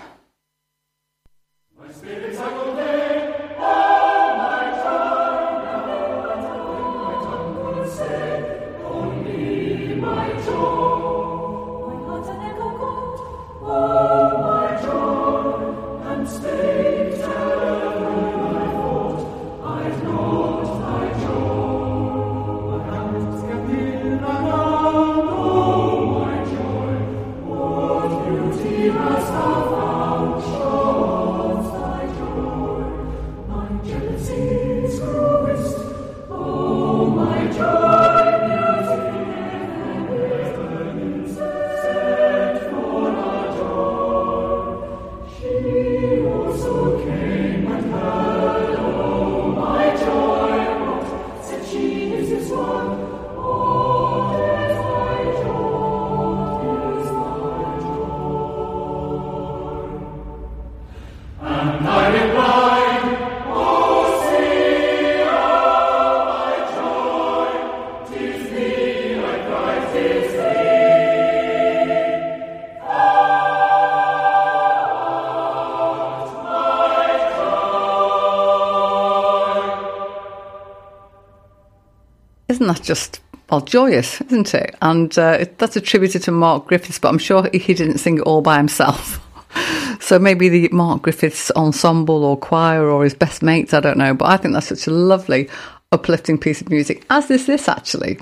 [83.77, 84.75] Joyous, isn't it?
[84.81, 88.41] And uh, that's attributed to Mark Griffiths, but I'm sure he didn't sing it all
[88.41, 89.19] by himself.
[89.99, 94.15] so maybe the Mark Griffiths ensemble or choir or his best mates, I don't know.
[94.15, 95.47] But I think that's such a lovely,
[95.91, 98.17] uplifting piece of music, as is this actually.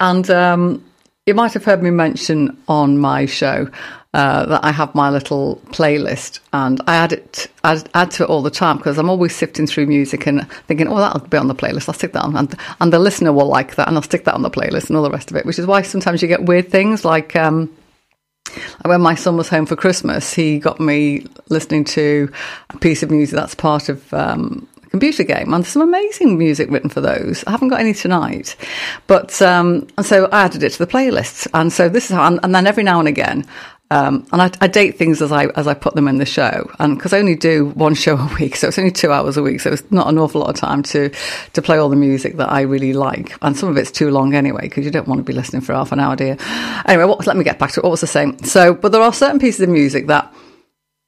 [0.00, 0.82] And um,
[1.28, 3.70] you might have heard me mention on my show
[4.14, 8.30] uh, that I have my little playlist, and I add it, add, add to it
[8.30, 11.48] all the time because I'm always sifting through music and thinking, "Oh, that'll be on
[11.48, 11.86] the playlist.
[11.86, 14.34] I'll stick that on," and, and the listener will like that, and I'll stick that
[14.34, 15.44] on the playlist and all the rest of it.
[15.44, 17.36] Which is why sometimes you get weird things like.
[17.36, 17.70] Um,
[18.86, 22.32] when my son was home for Christmas, he got me listening to
[22.70, 26.70] a piece of music that's part of um, computer game, and there's some amazing music
[26.70, 27.44] written for those.
[27.46, 28.56] I haven't got any tonight,
[29.06, 32.26] but um, and so I added it to the playlist, and so this is how,
[32.26, 33.46] and, and then every now and again,
[33.90, 36.70] um, and I, I, date things as I as I put them in the show,
[36.78, 39.42] and because I only do one show a week, so it's only two hours a
[39.42, 41.10] week, so it's not an awful lot of time to
[41.54, 44.34] to play all the music that I really like, and some of it's too long
[44.34, 46.36] anyway because you don't want to be listening for half an hour, you?
[46.86, 47.82] Anyway, what, let me get back to it.
[47.82, 48.38] What was the same?
[48.44, 50.34] So, but there are certain pieces of music that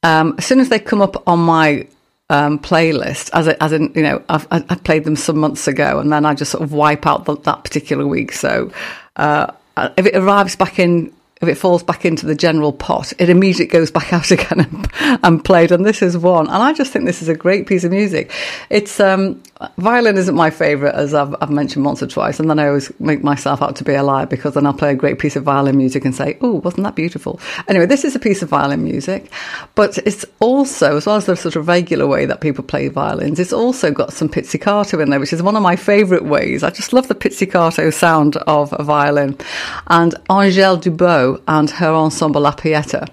[0.01, 1.87] um, as soon as they come up on my
[2.31, 5.99] um, playlist, as a, as in you know, I've, I played them some months ago,
[5.99, 8.31] and then I just sort of wipe out the, that particular week.
[8.31, 8.71] So.
[9.17, 9.51] Uh,
[9.97, 13.65] if it arrives back in if it falls back into the general pot, it immediately
[13.65, 15.71] goes back out again and, and, played.
[15.71, 16.47] And this is one.
[16.47, 18.31] And I just think this is a great piece of music.
[18.69, 19.41] It's um,
[19.77, 22.39] violin isn't my favourite, as I've, I've, mentioned once or twice.
[22.39, 24.91] And then I always make myself out to be a liar because then I'll play
[24.91, 28.15] a great piece of violin music and say, "Oh, wasn't that beautiful?" Anyway, this is
[28.15, 29.31] a piece of violin music,
[29.75, 33.39] but it's also, as well as the sort of regular way that people play violins,
[33.39, 36.63] it's also got some pizzicato in there, which is one of my favourite ways.
[36.63, 39.37] I just love the pizzicato sound of a violin.
[39.87, 43.07] And Angèle Dubeau and her ensemble La Pieta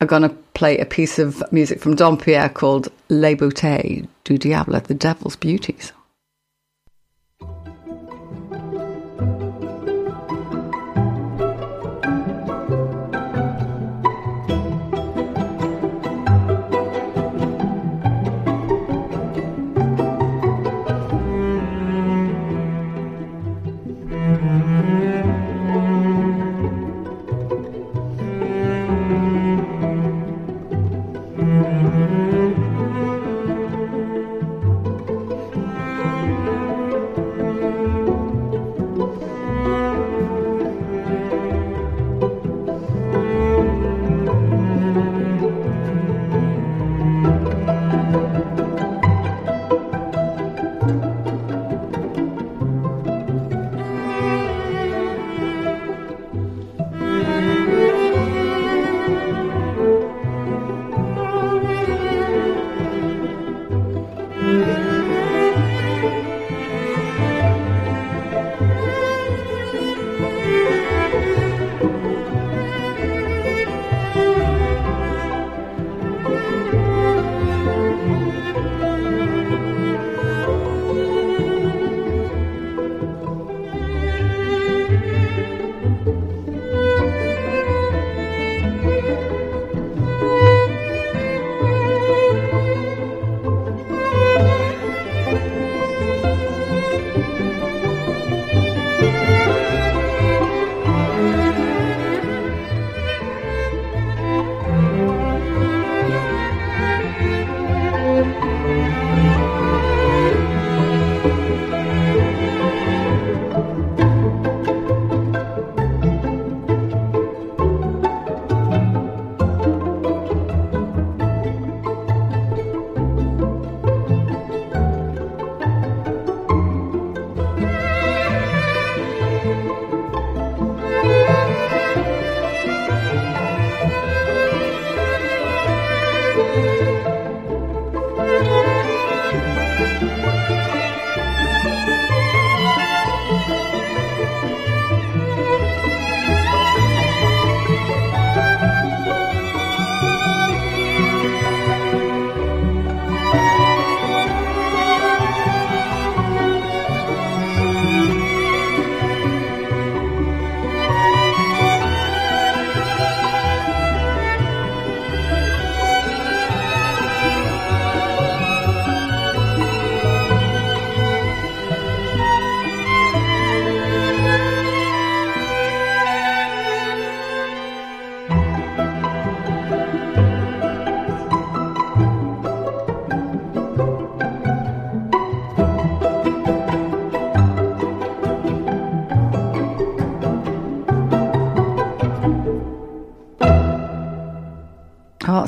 [0.00, 2.88] are going to play a piece of music from Dompierre called
[3.20, 5.92] Les Beautés du Diable, The Devil's Beauties.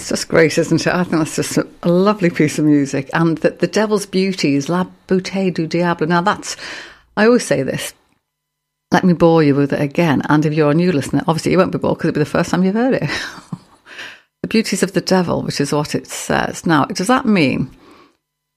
[0.08, 0.94] That's just great, isn't it?
[0.94, 3.10] I think that's just a, a lovely piece of music.
[3.12, 6.06] And that the Devil's Beauty is La Beauté du Diable.
[6.06, 6.56] Now, that's,
[7.16, 7.92] I always say this.
[8.92, 10.22] let me bore you with it again.
[10.28, 12.30] And if you're a new listener, obviously you won't be bored because it'll be the
[12.30, 13.10] first time you've heard it.
[14.42, 16.64] the beauties of the devil, which is what it says.
[16.64, 17.76] Now, does that mean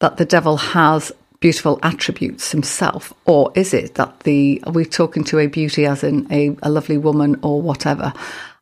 [0.02, 5.24] that the devil has beautiful attributes himself, or is it that the are we talking
[5.24, 8.14] to a beauty as in a, a lovely woman or whatever?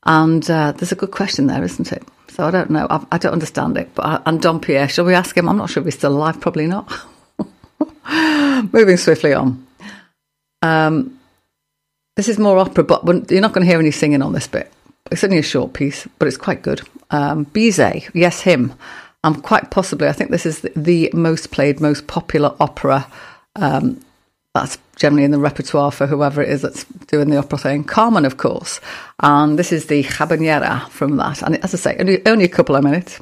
[0.03, 2.07] And uh, there's a good question there, isn't it?
[2.37, 2.85] So I don't know.
[2.87, 3.89] I, I don't understand it.
[3.95, 5.49] But I, and Dompierre, shall we ask him?
[5.49, 6.39] I'm not sure if he's still alive.
[6.39, 6.87] Probably not.
[8.71, 9.65] Moving swiftly on.
[10.61, 11.19] Um,
[12.15, 14.71] this is more opera, but you're not going to hear any singing on this bit.
[15.11, 16.81] It's only a short piece, but it's quite good.
[17.09, 18.75] Um, Bizet, yes, him.
[19.23, 23.07] And quite possibly, I think this is the, the most played, most popular opera
[23.55, 23.99] um,
[24.53, 27.83] that's generally in the repertoire for whoever it is that's doing the opera thing.
[27.83, 28.81] Carmen, of course.
[29.19, 31.41] And this is the habanera from that.
[31.43, 33.19] And as I say, only, only a couple of minutes.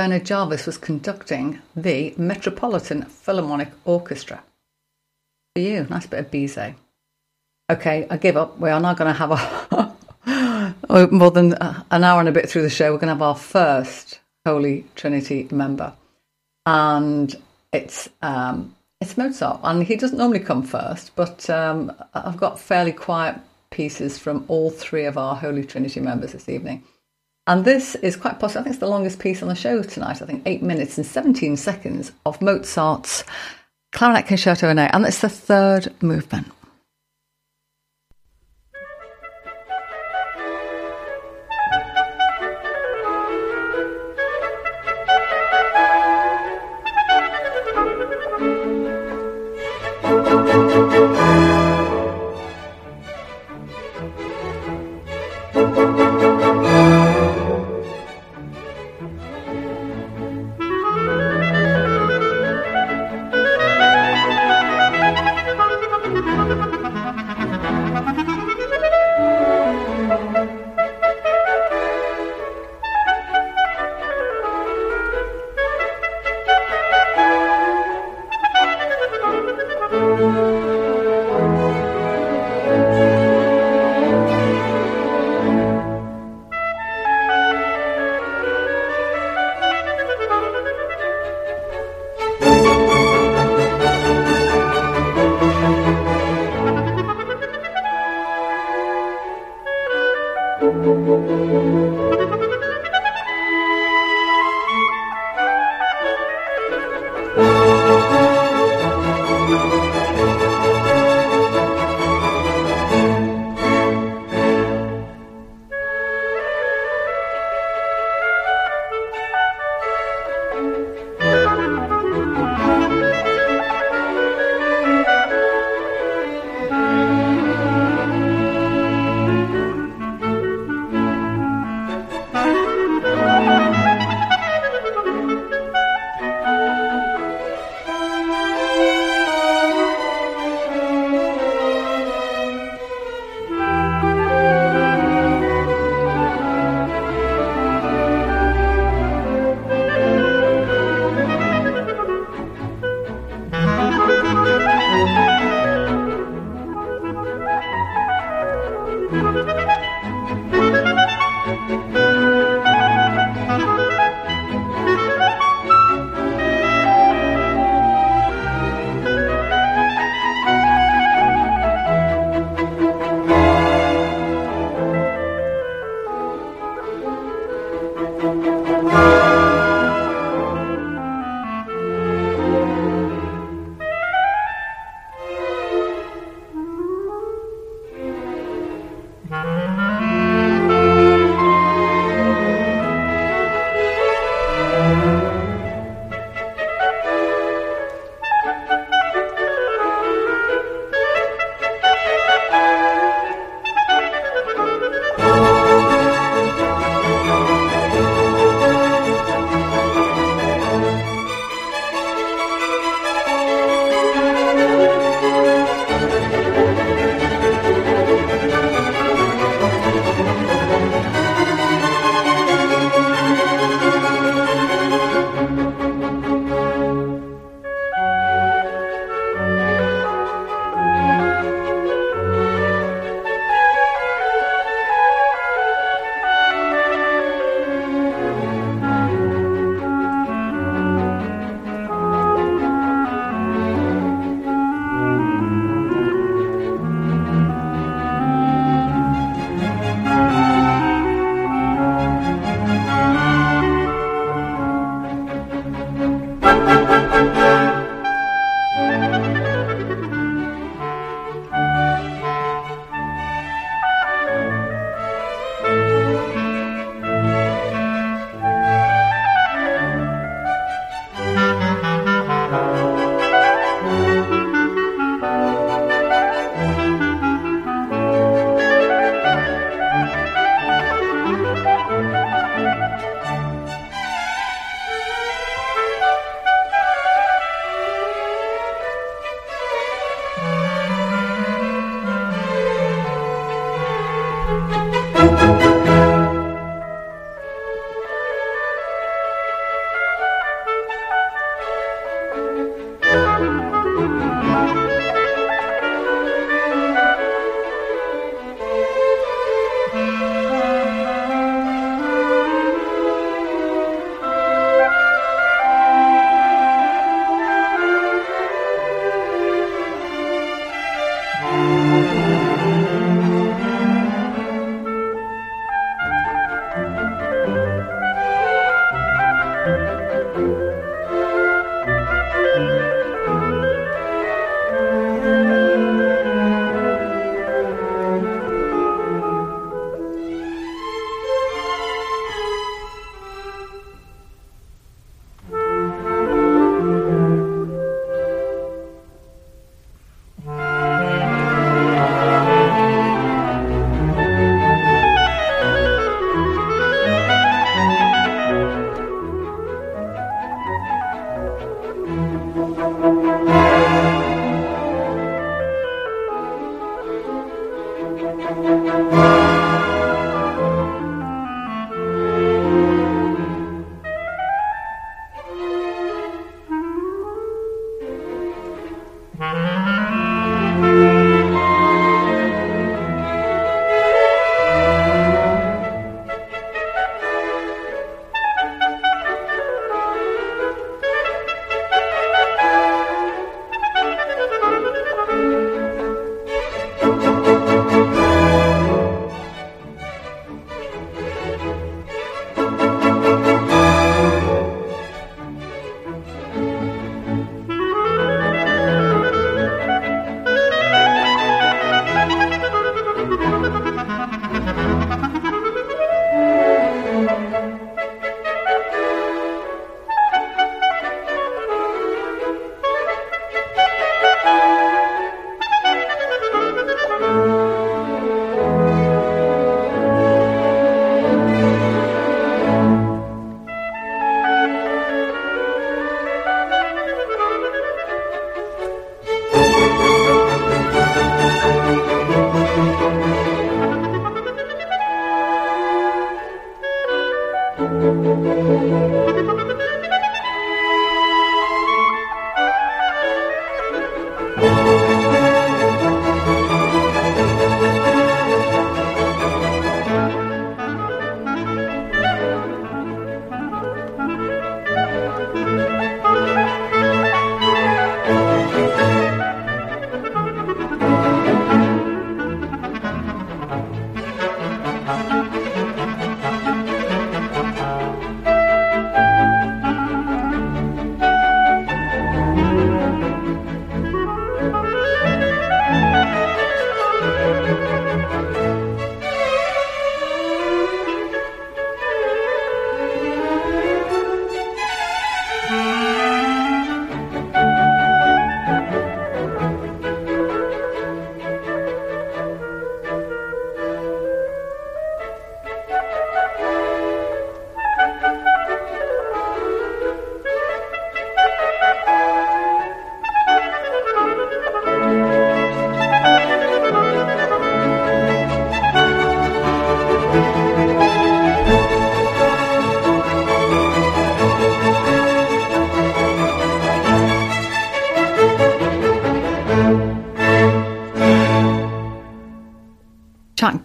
[0.00, 4.42] Bernard Jarvis was conducting the Metropolitan Philharmonic Orchestra.
[5.54, 6.74] For you, nice bit of Bizet.
[7.68, 8.58] Okay, I give up.
[8.58, 9.30] We are now going to have
[10.88, 12.92] a more than an hour and a bit through the show.
[12.92, 15.92] We're going to have our first Holy Trinity member,
[16.64, 17.36] and
[17.70, 22.92] it's um, it's Mozart, and he doesn't normally come first, but um, I've got fairly
[22.92, 23.36] quiet
[23.68, 26.84] pieces from all three of our Holy Trinity members this evening.
[27.50, 28.60] And this is quite possible.
[28.60, 30.22] I think it's the longest piece on the show tonight.
[30.22, 33.24] I think eight minutes and 17 seconds of Mozart's
[33.90, 36.46] Clarinet Concerto No, and it's the third movement.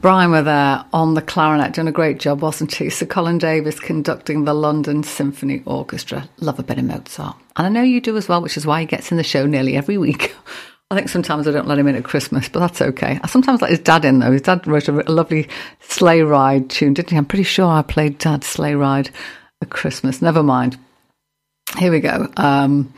[0.06, 2.90] Brian were there on the clarinet, doing a great job, wasn't he?
[2.92, 6.30] Sir Colin Davis conducting the London Symphony Orchestra.
[6.42, 7.36] Love a bit of Mozart.
[7.56, 9.48] And I know you do as well, which is why he gets in the show
[9.48, 10.36] nearly every week.
[10.92, 13.20] I think sometimes I don't let him in at Christmas, but that's okay.
[13.24, 14.32] I sometimes let his dad in, though.
[14.32, 15.50] His dad wrote a, lovely
[15.80, 17.18] sleigh ride tune, didn't he?
[17.18, 19.10] I'm pretty sure I played Dad's sleigh ride
[19.64, 20.22] at Christmas.
[20.22, 20.78] Never mind.
[21.80, 22.32] Here we go.
[22.38, 22.94] Um,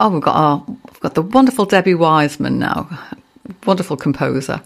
[0.00, 2.88] oh, we've got our, we've got the wonderful Debbie Wiseman now,
[3.64, 4.60] wonderful composer.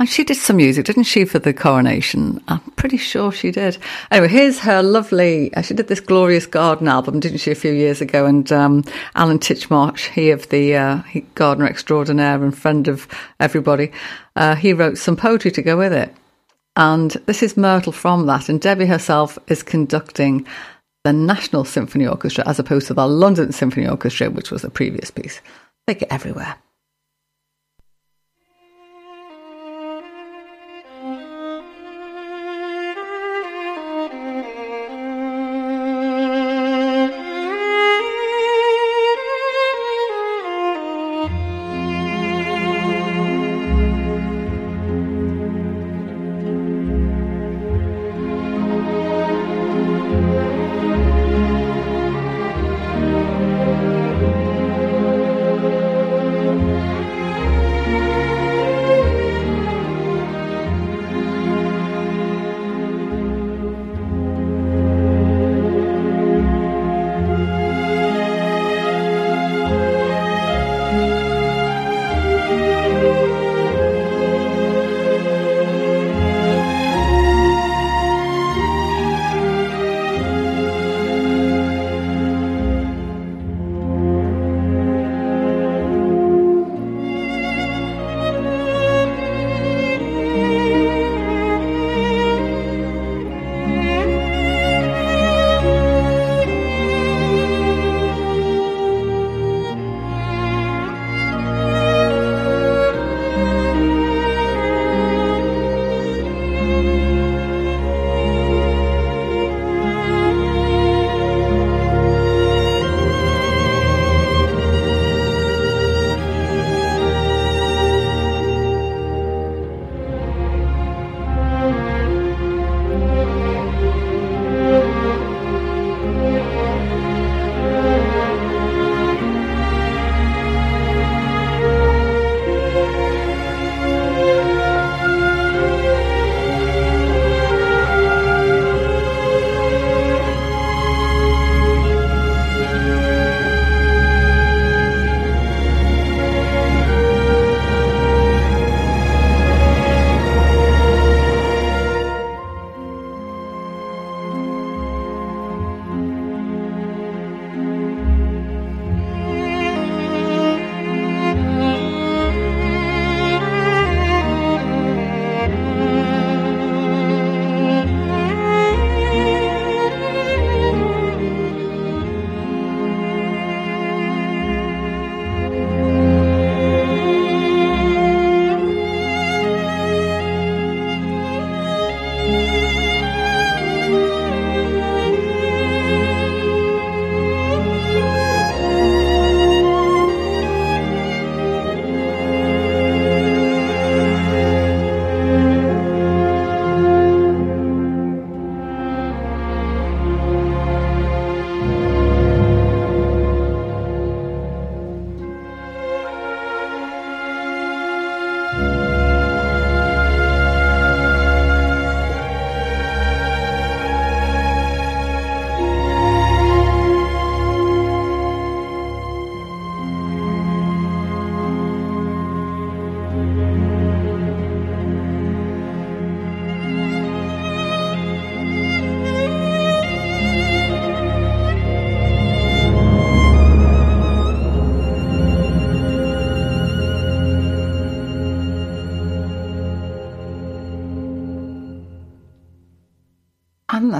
[0.00, 2.40] And she did some music, didn't she, for the coronation?
[2.46, 3.78] I'm pretty sure she did.
[4.12, 5.52] Anyway, here's her lovely.
[5.52, 8.24] Uh, she did this Glorious Garden album, didn't she, a few years ago?
[8.24, 8.84] And um,
[9.16, 11.02] Alan Titchmarsh, he of the uh,
[11.34, 13.08] gardener extraordinaire and friend of
[13.40, 13.90] everybody,
[14.36, 16.14] uh, he wrote some poetry to go with it.
[16.76, 18.48] And this is Myrtle from that.
[18.48, 20.46] And Debbie herself is conducting
[21.02, 25.10] the National Symphony Orchestra as opposed to the London Symphony Orchestra, which was the previous
[25.10, 25.40] piece.
[25.88, 26.54] They get everywhere.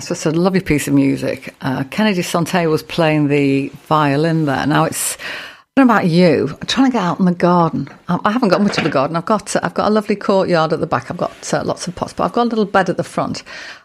[0.08, 1.54] Just a lovely piece of music.
[1.60, 4.66] Uh, Kennedy Sante was playing the violin there.
[4.66, 5.16] Now it's.
[5.16, 6.48] I don't know about you.
[6.48, 7.88] I'm trying to get out in the garden.
[8.08, 9.16] I haven't got much of a garden.
[9.16, 11.10] I've got uh, I've got a lovely courtyard at the back.
[11.10, 13.44] I've got uh, lots of pots, but I've got a little bed at the front.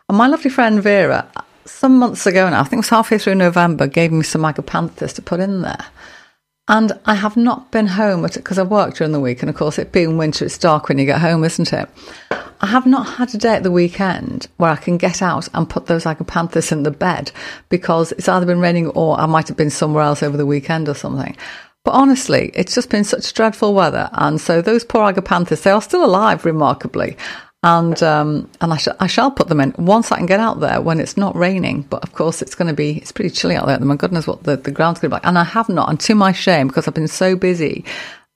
[0.10, 1.30] And my lovely friend Vera,
[1.66, 5.14] some months ago now, I think it was halfway through November, gave me some agapanthus
[5.16, 5.86] to put in there.
[6.68, 9.78] And I have not been home because I work during the week, and of course,
[9.78, 11.90] it being winter, it's dark when you get home, isn't it?
[12.64, 15.70] I have not had a day at the weekend where I can get out and
[15.70, 17.30] put those agapanthus in the bed
[17.68, 20.88] because it's either been raining or I might have been somewhere else over the weekend
[20.88, 21.36] or something.
[21.84, 24.10] But honestly, it's just been such dreadful weather.
[24.14, 27.18] And so those poor agapanthus, they are still alive remarkably.
[27.64, 30.62] And, um, and I, sh- I shall put them in once I can get out
[30.62, 31.82] there when it's not raining.
[31.82, 33.78] But of course, it's going to be, it's pretty chilly out there.
[33.80, 35.28] My goodness, what the, the ground's going to be like.
[35.28, 37.84] And I have not, and to my shame, because I've been so busy,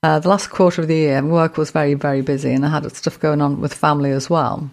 [0.02, 2.94] uh, the last quarter of the year, work was very, very busy and I had
[2.94, 4.70] stuff going on with family as well.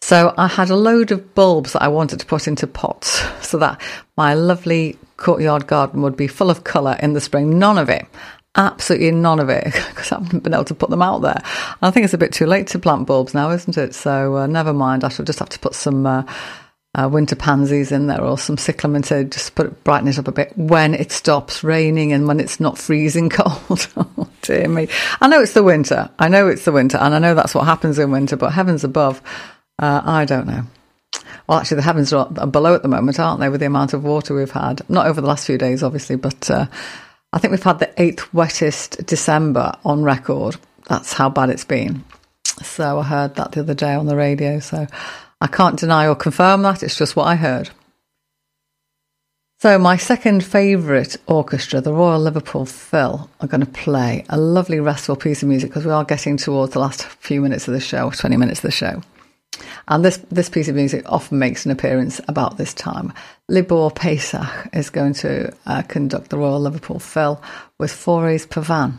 [0.00, 3.58] So I had a load of bulbs that I wanted to put into pots so
[3.58, 3.80] that
[4.16, 7.58] my lovely courtyard garden would be full of colour in the spring.
[7.58, 8.06] None of it.
[8.54, 11.40] Absolutely none of it because I haven't been able to put them out there.
[11.80, 13.94] I think it's a bit too late to plant bulbs now, isn't it?
[13.94, 15.04] So uh, never mind.
[15.04, 16.24] I shall just have to put some uh,
[16.94, 20.32] uh, winter pansies in there or some cyclamen to just put brighten it up a
[20.32, 23.88] bit when it stops raining and when it's not freezing cold.
[23.96, 24.88] oh dear me!
[25.20, 26.10] I know it's the winter.
[26.18, 28.36] I know it's the winter, and I know that's what happens in winter.
[28.36, 29.22] But heavens above,
[29.78, 30.64] uh, I don't know.
[31.46, 34.04] Well, actually, the heavens are below at the moment, aren't they, with the amount of
[34.04, 34.88] water we've had?
[34.88, 36.66] Not over the last few days, obviously, but uh,
[37.32, 40.56] I think we've had the eighth wettest December on record.
[40.88, 42.04] That's how bad it's been.
[42.62, 44.60] So I heard that the other day on the radio.
[44.60, 44.86] So
[45.42, 46.84] I can't deny or confirm that.
[46.84, 47.70] It's just what I heard.
[49.58, 54.78] So, my second favourite orchestra, the Royal Liverpool Phil, are going to play a lovely,
[54.78, 57.80] restful piece of music because we are getting towards the last few minutes of the
[57.80, 59.02] show, 20 minutes of the show.
[59.88, 63.12] And this, this piece of music often makes an appearance about this time.
[63.48, 67.42] Libor Pešek is going to uh, conduct the Royal Liverpool Phil
[67.78, 68.98] with Fauré's Pavane.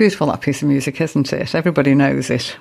[0.00, 1.54] Beautiful that piece of music, isn't it?
[1.54, 2.56] Everybody knows it,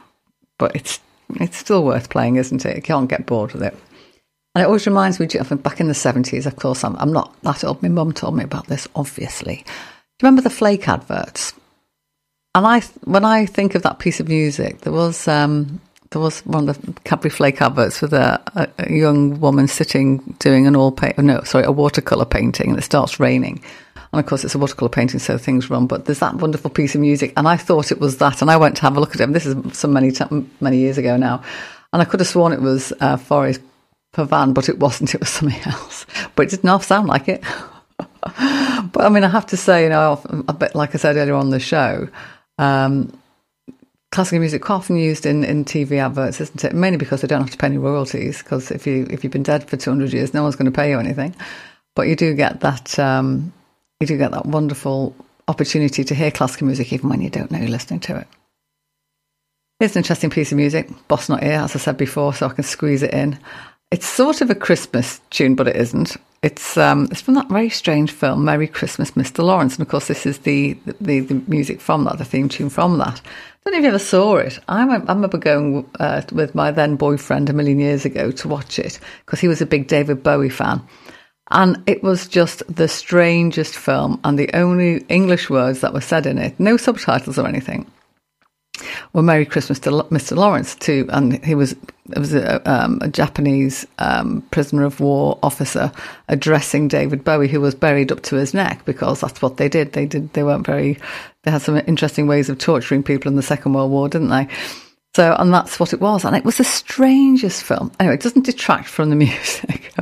[0.57, 0.99] but it's
[1.35, 2.75] it's still worth playing, isn't it?
[2.75, 3.73] You can't get bored with it.
[4.53, 7.33] And it always reminds me of back in the 70s, of course, I'm, I'm not
[7.43, 7.81] that old.
[7.81, 9.55] My mum told me about this, obviously.
[9.55, 11.53] Do you remember the flake adverts?
[12.55, 15.79] And I, when I think of that piece of music, there was um,
[16.11, 20.17] there was one of the Cadbury Flake adverts with a, a, a young woman sitting
[20.39, 23.63] doing an all paint, no, sorry, a watercolor painting, and it starts raining.
[24.11, 25.85] And of course, it's a watercolor painting, so things run.
[25.85, 28.41] But there's that wonderful piece of music, and I thought it was that.
[28.41, 29.25] And I went to have a look at it.
[29.25, 30.11] And this is so many
[30.59, 31.43] many years ago now,
[31.93, 33.59] and I could have sworn it was uh, Fauré's
[34.13, 35.13] Pavane, but it wasn't.
[35.13, 36.05] It was something else.
[36.35, 37.43] But it didn't half sound like it.
[37.97, 41.35] but I mean, I have to say, you know, a bit like I said earlier
[41.35, 42.09] on the show,
[42.57, 43.17] um,
[44.11, 46.73] classical music quite often used in, in TV adverts, isn't it?
[46.73, 48.41] Mainly because they don't have to pay any royalties.
[48.41, 50.75] Because if you if you've been dead for two hundred years, no one's going to
[50.75, 51.35] pay you anything.
[51.95, 53.53] But you do get that um,
[53.99, 55.13] you do get that wonderful
[55.47, 58.27] opportunity to hear classical music even when you don't know you're listening to it.
[59.79, 60.89] Here's an interesting piece of music.
[61.07, 63.39] Boss not here, as I said before, so I can squeeze it in.
[63.91, 66.15] It's sort of a Christmas tune, but it isn't.
[66.43, 69.43] It's um, it's from that very strange film, Merry Christmas, Mr.
[69.43, 72.69] Lawrence, and of course, this is the the, the music from that, the theme tune
[72.69, 73.19] from that.
[73.19, 74.59] I don't know if you ever saw it.
[74.69, 78.79] I, I remember going uh, with my then boyfriend a million years ago to watch
[78.79, 80.81] it because he was a big David Bowie fan.
[81.51, 86.25] And it was just the strangest film, and the only English words that were said
[86.25, 87.89] in it, no subtitles or anything,
[89.13, 90.35] well, Merry Christmas to Mr.
[90.35, 95.37] Lawrence too, and he was it was a, um, a Japanese um, prisoner of war
[95.43, 95.91] officer
[96.27, 99.93] addressing David Bowie, who was buried up to his neck because that's what they did.
[99.93, 100.33] They did.
[100.33, 100.97] They weren't very.
[101.43, 104.47] They had some interesting ways of torturing people in the Second World War, didn't they?
[105.15, 107.91] So, and that's what it was, and it was the strangest film.
[107.99, 109.93] Anyway, it doesn't detract from the music.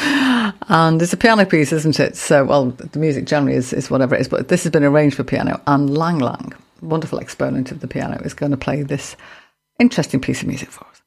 [0.00, 2.16] And it's a piano piece, isn't it?
[2.16, 5.16] So, well, the music generally is, is whatever it is, but this has been arranged
[5.16, 5.60] for piano.
[5.66, 6.52] And Lang Lang,
[6.82, 9.16] wonderful exponent of the piano, is going to play this
[9.78, 11.02] interesting piece of music for us.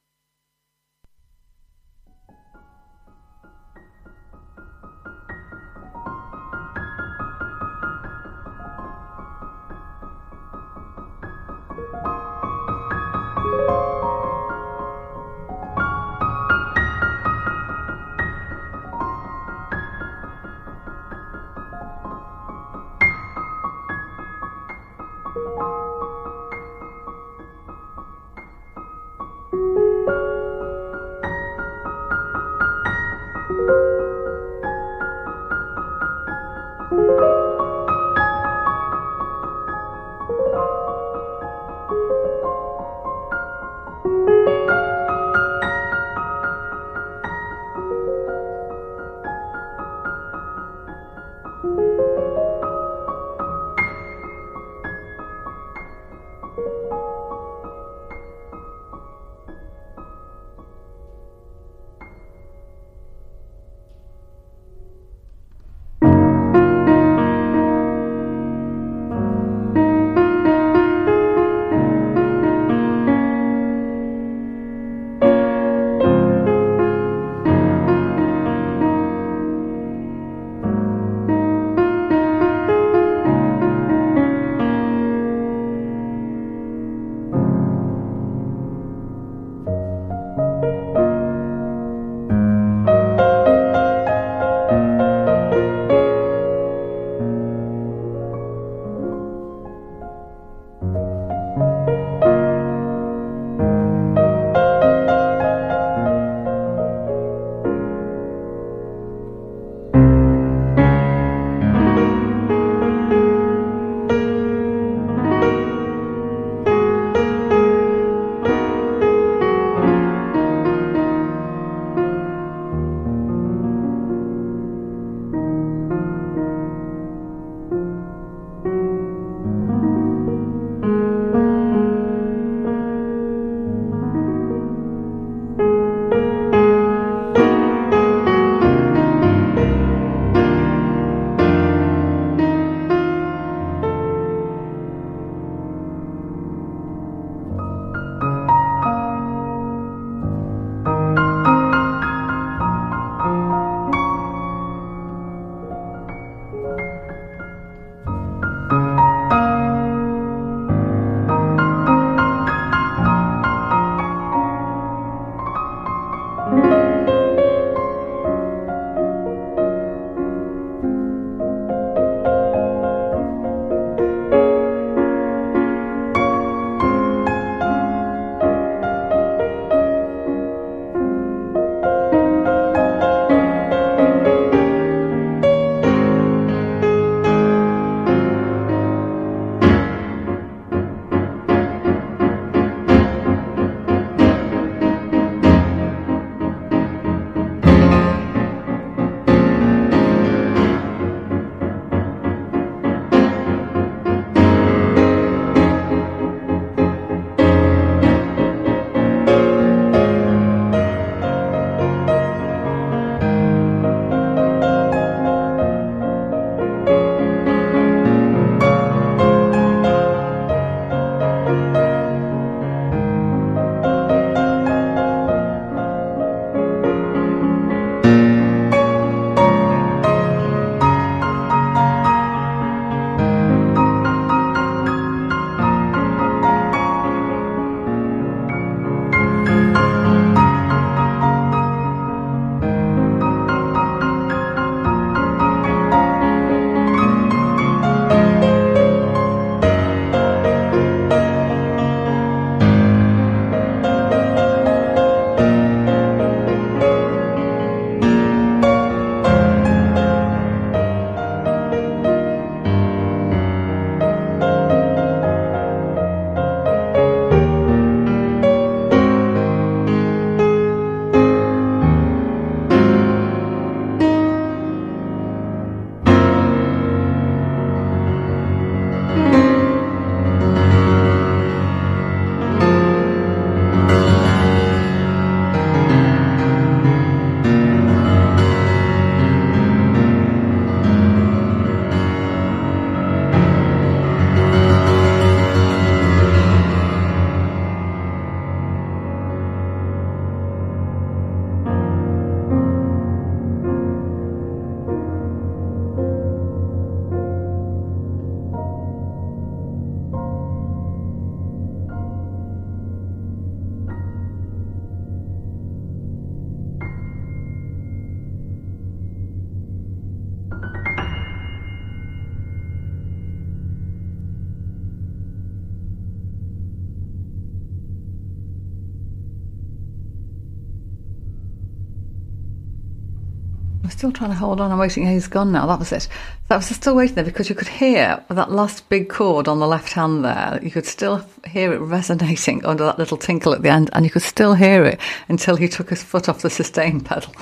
[334.11, 334.71] Still trying to hold on.
[334.71, 335.05] I'm waiting.
[335.05, 335.65] He's gone now.
[335.67, 336.03] That was it.
[336.03, 339.59] So I was still waiting there because you could hear that last big chord on
[339.59, 340.59] the left hand there.
[340.63, 344.11] You could still hear it resonating under that little tinkle at the end, and you
[344.11, 347.33] could still hear it until he took his foot off the sustain pedal.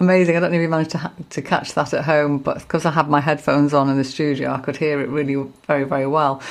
[0.00, 0.36] Amazing.
[0.36, 2.84] I don't know if you managed to, ha- to catch that at home, but because
[2.84, 5.36] I had my headphones on in the studio, I could hear it really
[5.66, 6.42] very, very well.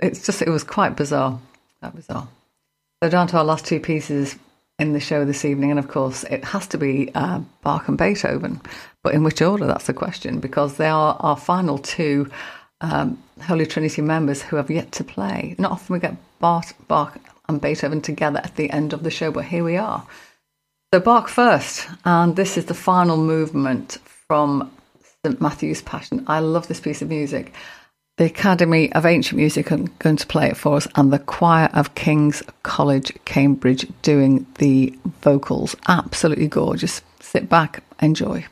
[0.00, 1.38] It's just, it was quite bizarre.
[1.80, 2.28] That bizarre.
[3.02, 4.36] So down to our last two pieces
[4.78, 7.98] in the show this evening, and of course, it has to be uh, Bach and
[7.98, 8.60] Beethoven.
[9.02, 9.66] But in which order?
[9.66, 12.30] That's the question, because they are our final two
[12.80, 15.54] um, Holy Trinity members who have yet to play.
[15.58, 17.18] Not often we get Bach, Bach
[17.48, 20.06] and Beethoven together at the end of the show, but here we are.
[20.92, 24.70] So Bach first, and this is the final movement from
[25.24, 26.24] St Matthew's Passion.
[26.26, 27.54] I love this piece of music.
[28.18, 31.70] The Academy of Ancient Music are going to play it for us, and the Choir
[31.72, 35.74] of King's College, Cambridge, doing the vocals.
[35.88, 37.00] Absolutely gorgeous.
[37.20, 38.44] Sit back, enjoy.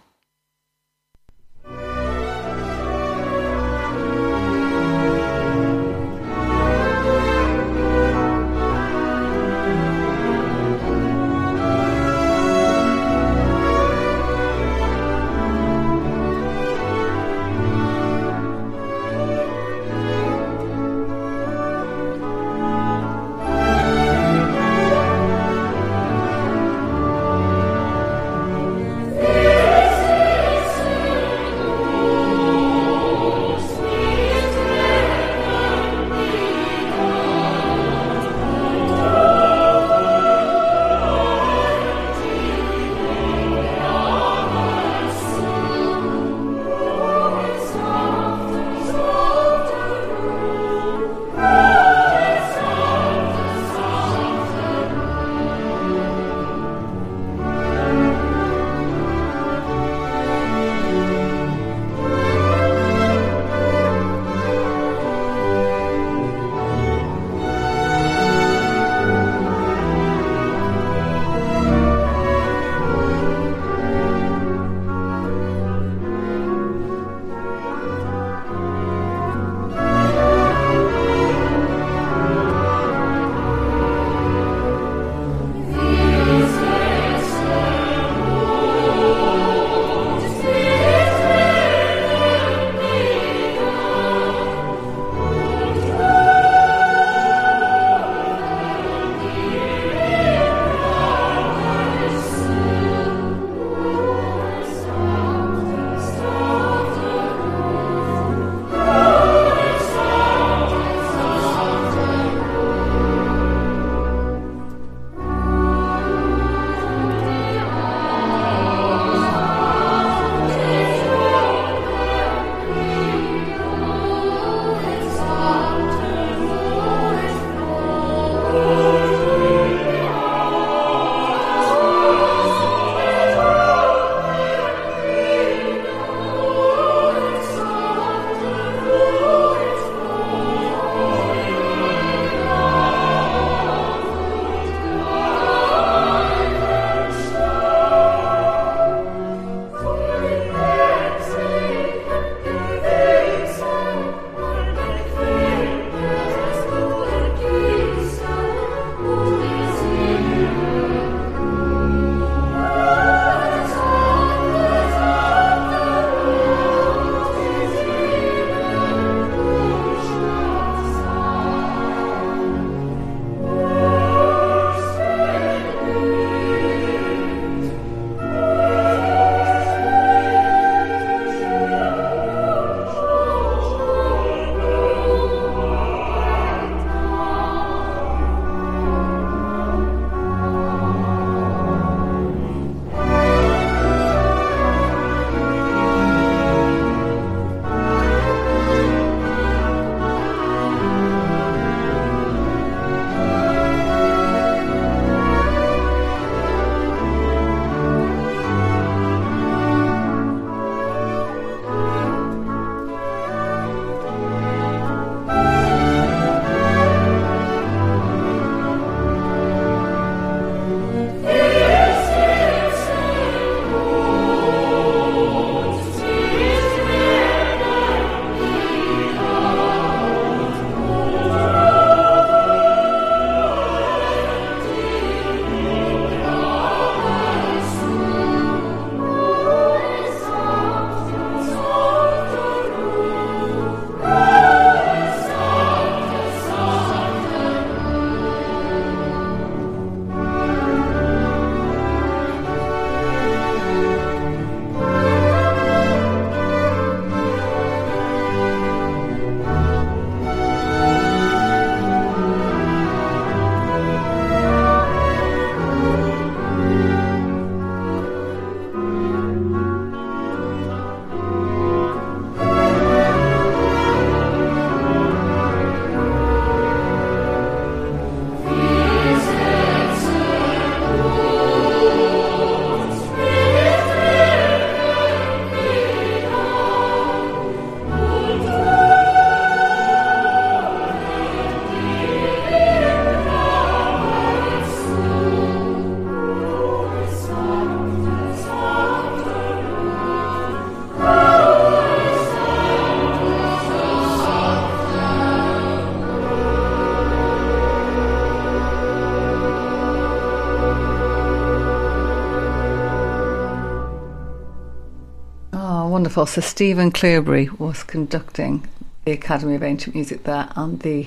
[316.00, 316.24] Wonderful.
[316.24, 318.66] So Stephen Cleobury was conducting
[319.04, 321.06] the Academy of Ancient Music there, and the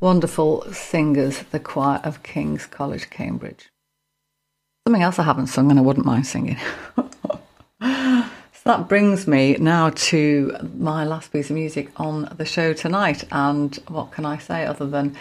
[0.00, 3.70] wonderful singers, the Choir of King's College, Cambridge.
[4.86, 6.58] Something else I haven't sung, and I wouldn't mind singing.
[6.94, 8.28] so
[8.66, 13.24] that brings me now to my last piece of music on the show tonight.
[13.32, 15.16] And what can I say other than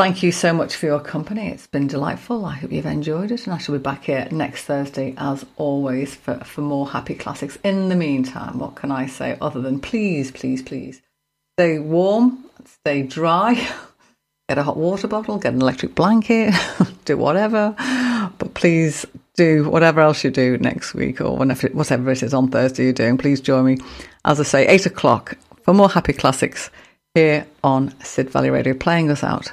[0.00, 1.48] Thank you so much for your company.
[1.48, 2.46] It's been delightful.
[2.46, 6.14] I hope you've enjoyed it, and I shall be back here next Thursday as always
[6.14, 7.58] for, for more happy classics.
[7.62, 11.02] In the meantime, what can I say other than please, please, please
[11.58, 13.52] stay warm, stay dry,
[14.48, 16.54] get a hot water bottle, get an electric blanket,
[17.04, 17.74] do whatever,
[18.38, 19.04] but please
[19.34, 22.94] do whatever else you do next week or whenever, whatever it is on Thursday you're
[22.94, 23.18] doing.
[23.18, 23.76] Please join me,
[24.24, 26.70] as I say, eight o'clock for more happy classics
[27.14, 29.52] here on Sid Valley Radio, playing us out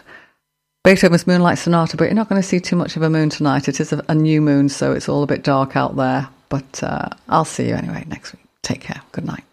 [0.88, 3.68] Beethoven's Moonlight Sonata, but you're not going to see too much of a moon tonight.
[3.68, 6.30] It is a, new moon, so it's all a bit dark out there.
[6.48, 8.44] But uh, I'll see you anyway next week.
[8.62, 9.02] Take care.
[9.12, 9.44] Good night.